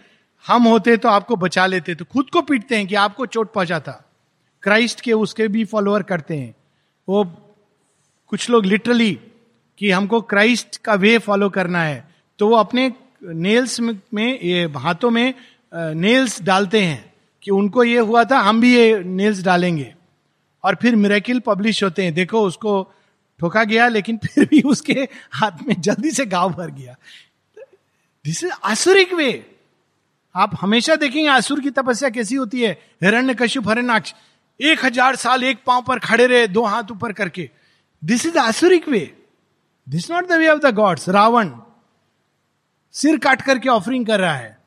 [0.45, 3.91] हम होते तो आपको बचा लेते तो खुद को पीटते हैं कि आपको चोट पहुंचाता।
[4.63, 6.53] क्राइस्ट के उसके भी फॉलोअर करते हैं।
[7.07, 7.23] वो
[8.27, 9.19] कुछ लोग लिटरली
[9.77, 12.03] कि हमको क्राइस्ट का वे फॉलो करना है
[12.39, 12.91] तो वो अपने
[13.23, 15.33] नेल्स में ये हाथों में
[15.73, 17.13] नेल्स डालते हैं
[17.43, 19.93] कि उनको ये हुआ था, हम भी ये नेल्स डालेंगे।
[20.63, 22.83] और फिर मिरेकिल पब्लिश होते हैं। देखो, उसको
[23.39, 26.95] ठोका गया, लेकिन फिर भी उसके हाथ में जल्दी से गाँव भर गया।
[28.26, 29.53] दिस इज़ आसुरिक वे
[30.36, 32.71] आप हमेशा देखेंगे आसुर की तपस्या कैसी होती है?
[33.03, 34.13] हिरण्य कश्यप हरणाक्ष
[34.61, 37.49] एक हज़ार साल एक पाँव पर खड़े रहे, दो हाथ ऊपर करके।
[38.03, 39.17] This is आसुरिक way
[39.89, 41.51] this not the way of the gods Ravan
[42.91, 44.57] सिर काट करके ऑफरिंग कर रहा है।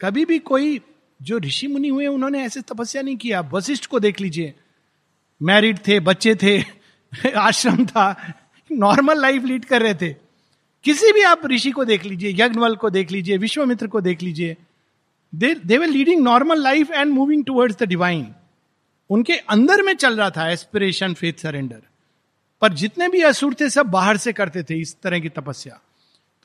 [0.00, 0.80] कभी भी कोई
[1.22, 4.54] जो ऋषि मुनि हुए, उन्होंने ऐसे तपस्या नहीं किया। वशिष्ठ को देख लीजिए।
[5.42, 6.64] मैरिड थे, बच्चे थे,
[7.36, 8.34] आश्रम था
[8.72, 10.25] नॉर्मल लाइफ लीड कर रहे थे।
[10.86, 14.56] किसी भी आप ऋषि को देख लीजिए यज्ञवल को देख लीजिए, विश्वमित्र को देख लीजिए
[15.32, 18.26] they were leading normal life and moving towards the divine
[19.10, 21.82] उनके अंदर में चल रहा था एस्पिरेशन फेथ सरेंडर
[22.62, 25.78] पर जितने भी असुर थे, सब बाहर से करते थे इस तरह की तपस्या।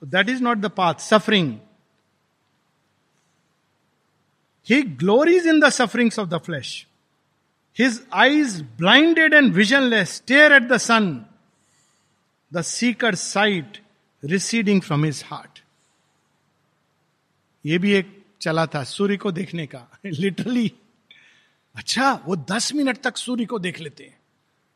[0.02, 1.54] तो that is not the path suffering
[4.68, 6.74] he glories in the sufferings of the flesh
[7.78, 11.14] his eyes blinded and visionless stare at the sun
[12.52, 13.78] the seeker sight
[14.24, 15.60] receding from his heart
[17.66, 20.72] ये भी एक चला था सूर्य को देखने का। लिटरली
[21.76, 24.20] अच्छा वो दस मिनट तक सूर्य को देख लेते हैं।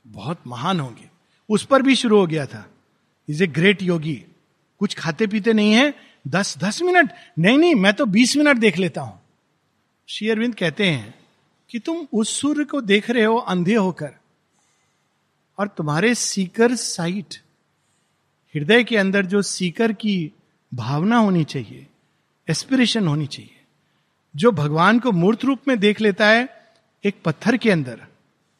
[0.07, 1.09] बहुत महान होंगे।
[1.49, 2.69] उस पर भी शुरू हो गया था।
[3.29, 4.25] इज़ ए ग्रेट योगी
[4.79, 5.93] कुछ खाते पीते नहीं है।
[6.27, 7.11] दस दस मिनट?
[7.39, 9.19] नहीं नहीं, मैं तो बीस मिनट देख लेता हूँ।
[10.07, 11.13] श्री अरविंद कहते हैं
[11.69, 14.13] कि तुम उस सूर्य को देख रहे हो, अंधे होकर।
[15.57, 17.35] और तुम्हारे सीकर साइट
[18.55, 20.31] हृदय के अंदर जो सीकर की
[20.73, 21.87] भावना होनी चाहिए
[22.49, 23.61] एस्पिरेशन होनी चाहिए,
[24.35, 26.49] जो भगवान को मूर्त रूप में देख लेता है,
[27.03, 28.01] एक पत्थर के अंदर,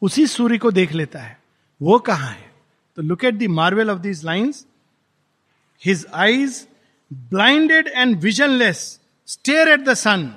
[0.02, 1.38] उसी सूर्य को देख लेता है,
[1.82, 2.52] वो कहाँ है?
[2.96, 4.66] तो look at the marvel of these lines
[5.84, 6.66] his eyes
[7.12, 10.34] blinded and visionless stare at the sun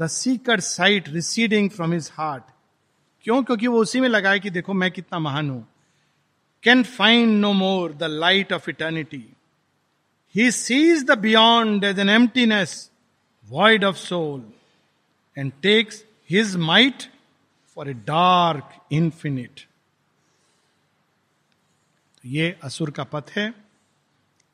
[0.00, 2.42] the seeker sight receding from his heart
[3.24, 3.42] क्यों?
[3.42, 5.66] क्योंकि वो उसी में लगाए कि देखो मैं कितना महान हूँ।
[6.62, 9.24] Can find no more the light of eternity
[10.34, 12.90] he sees the beyond as an emptiness
[13.48, 14.42] void of soul
[15.36, 17.02] and takes his might
[17.76, 19.60] for a dark infinite
[22.24, 23.52] ये असुर का पथ है।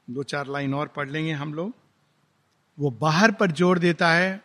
[0.09, 1.73] दो चार लाइन और पढ़ लेंगे हम लोग।
[2.79, 4.41] वो बाहर पर ज़ोर देता है।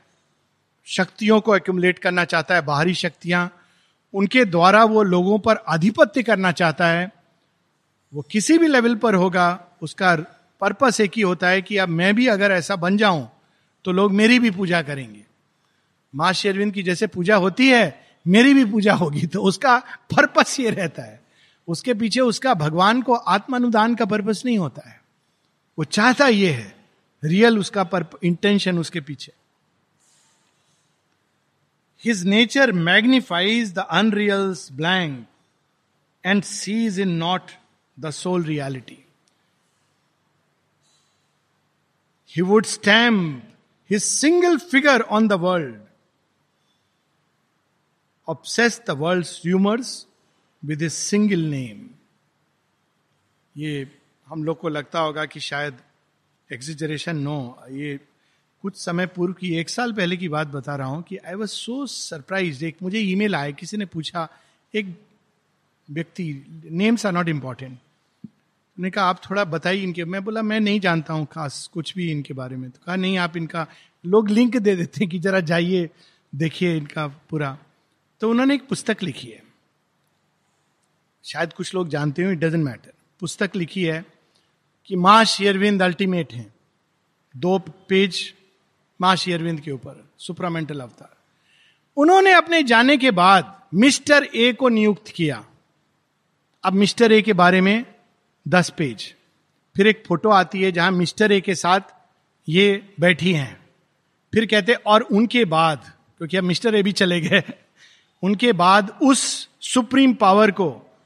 [0.88, 3.50] शक्तियों को एक्यूमुलेट करना चाहता है, बाहरी शक्तियाँ।
[4.14, 7.12] उनके द्वारा वो लोगों पर आधिपत्य करना चाहता है।
[8.14, 10.16] वो किसी भी लेवल पर होगा, उसका
[10.62, 13.30] पर्पस एक ही होता है कि अब मैं भी अगर ऐसा बन जाऊँ
[13.86, 15.24] तो लोग मेरी भी पूजा करेंगे।
[16.14, 19.78] माँ शेरविंद की जैसे पूजा होती है, मेरी भी पूजा होगी तो उसका
[20.12, 21.20] पर्पस ये रहता है।
[21.68, 25.00] उसके पीछे उसका भगवान को आत्मानुदान का पर्पस नहीं होता है।
[25.78, 26.76] वो चाहता ये है,
[27.24, 29.32] रियल उसका इंटेंशन उसके पीछे।
[32.04, 35.26] His nature magnifies the unreal's blank
[36.24, 37.52] and sees in not
[38.02, 39.00] the sole reality.
[42.26, 43.44] He would stamp
[43.90, 45.80] his single figure on the world,
[48.28, 50.06] obsess the world's humors
[50.64, 51.82] with his single name.
[53.56, 53.88] ये
[54.28, 55.78] हम लोग को लगता होगा कि शायद
[56.50, 57.38] एक्सिजरेशन नो
[57.72, 58.00] ये
[58.64, 61.50] कुछ समय पूर्व की एक साल पहले की बात बता रहा हूँ कि आई वॉज़
[61.52, 64.28] सो सरप्राइज़ एक मुझे ईमेल आया किसी ने पूछा
[64.74, 64.96] एक
[65.90, 66.26] व्यक्ति
[66.72, 67.78] नेम्स आर नॉट इंपॉर्टेंट
[68.80, 72.12] ने कहा, आप थोड़ा बताइए इनके मैं बोला, मैं नहीं जानता हूँ खास कुछ भी
[72.12, 73.68] इनके बारे में। तो कहा, नहीं, आप इनका,
[74.06, 75.90] लोग लिंक दे देते हैं कि जरा जाइए,
[76.36, 77.58] देखिए इनका पूरा।
[78.20, 79.44] तो उन्होंने एक पुस्तक लिखी है।
[81.26, 84.06] शायद कुछ लोग जानते हो इट डजेंट मैटर पुस्तक लिखी है
[84.86, 86.54] कि माँ शेयरविंद अल्टीमेट है।
[87.38, 88.34] दो पेज
[89.02, 91.16] माँ अरविंद के ऊपर, सुपरामेंटल अवतार।
[91.98, 95.46] उन्होंने अपने जाने के बाद मिस्टर ए को नियुक्त किया।
[96.64, 97.86] अब मिस्टर ए के बारे में
[98.48, 99.16] दस पेज।
[99.76, 101.80] फिर एक फ़ोटो आती है जहाँ मिस्टर ए के साथ
[102.50, 103.66] ये बैठी हैं।
[104.34, 107.44] फिर कहते, और उनके बाद, क्योंकि अब मिस्टर ए भी चले गए।
[108.24, 110.98] उनके बाद उस सुप्रीम पावर को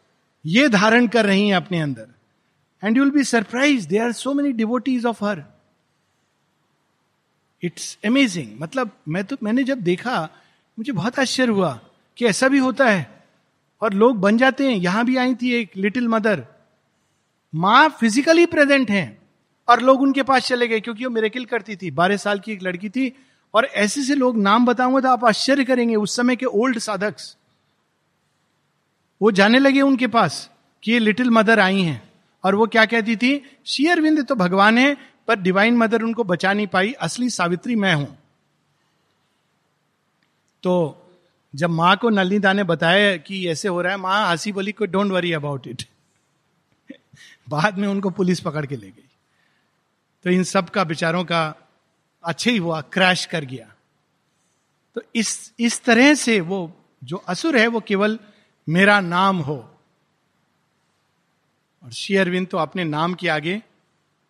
[0.46, 2.08] ये धारण कर रही हैं अपने अंदर।
[2.84, 5.44] And you will be surprised they are so many devotees of her
[7.64, 10.30] it's amazing मतलब मैं तो मैंने जब देखा,
[10.80, 11.80] मुझे बहुत आश्चर्य हुआ
[12.18, 13.24] कि ऐसा भी होता है।
[13.82, 16.46] और लोग बन जाते हैं। यहाँ भी आई थी एक लिटिल मदर
[17.54, 19.06] माँ फिजिकली प्रेजेंट है
[19.68, 22.64] और लोग उनके पास चले गए क्योंकि वो मेरेकिल करती थी। बारह साल की एक
[22.64, 23.12] लड़की थी
[23.54, 27.16] और ऐसे से लोग नाम बताऊँगा तो आप आश्चर्य करेंगे, उस समय के ओल्ड साधक।
[29.22, 30.50] वो जाने लगे उनके पास
[30.84, 32.02] कि ये लिटिल मदर आई हैं
[32.43, 34.96] और वो क्या कहती थी शेयरविंद तो भगवान है,
[35.28, 38.18] पर डिवाइन मदर उनको बचा नहीं पाई, असली सावित्री मैं हूँ।
[40.64, 41.02] तो
[41.54, 44.86] जब माँ को नलिदा ने बताया कि ऐसे हो रहा है, माँ हँसी बोली को
[44.86, 45.84] डोंट वरी अबाउट इट
[47.50, 49.10] बाद में उनको पुलिस पकड़ के ले गई।
[50.24, 51.56] तो इन सब का विचारों का
[52.24, 53.74] अच्छे ही हुआ, क्रैश कर गया।
[54.96, 56.72] तो इस इस तरह से वो
[57.04, 58.20] जो असुर है वो केवल
[58.70, 59.72] मेरा नाम हो।
[61.84, 63.62] और शेयरविंद तो अपने नाम के आगे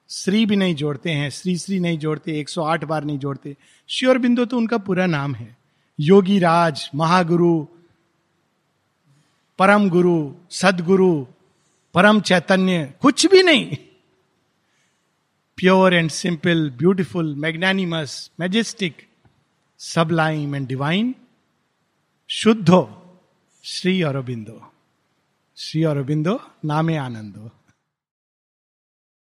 [0.10, 3.56] श्री भी नहीं जोड़ते हैं, श्री श्री नहीं जोड़ते 108 बार नहीं जोड़ते।
[3.88, 5.58] श्योर बिंदु तो उनका पूरा नाम है।
[6.00, 7.68] योगी राज महागुरु
[9.60, 11.26] परम गुरु सदगुरु
[11.96, 13.78] परम चैतन्य कुछ भी नहीं।
[15.58, 19.08] Pure and simple beautiful magnanimous majestic
[20.12, 21.16] sublime and divine
[22.30, 23.02] शुद्ध हो
[23.64, 24.72] श्री अरबिंदो।
[25.58, 27.52] श्री अरबिंदो, नामे आनंदो।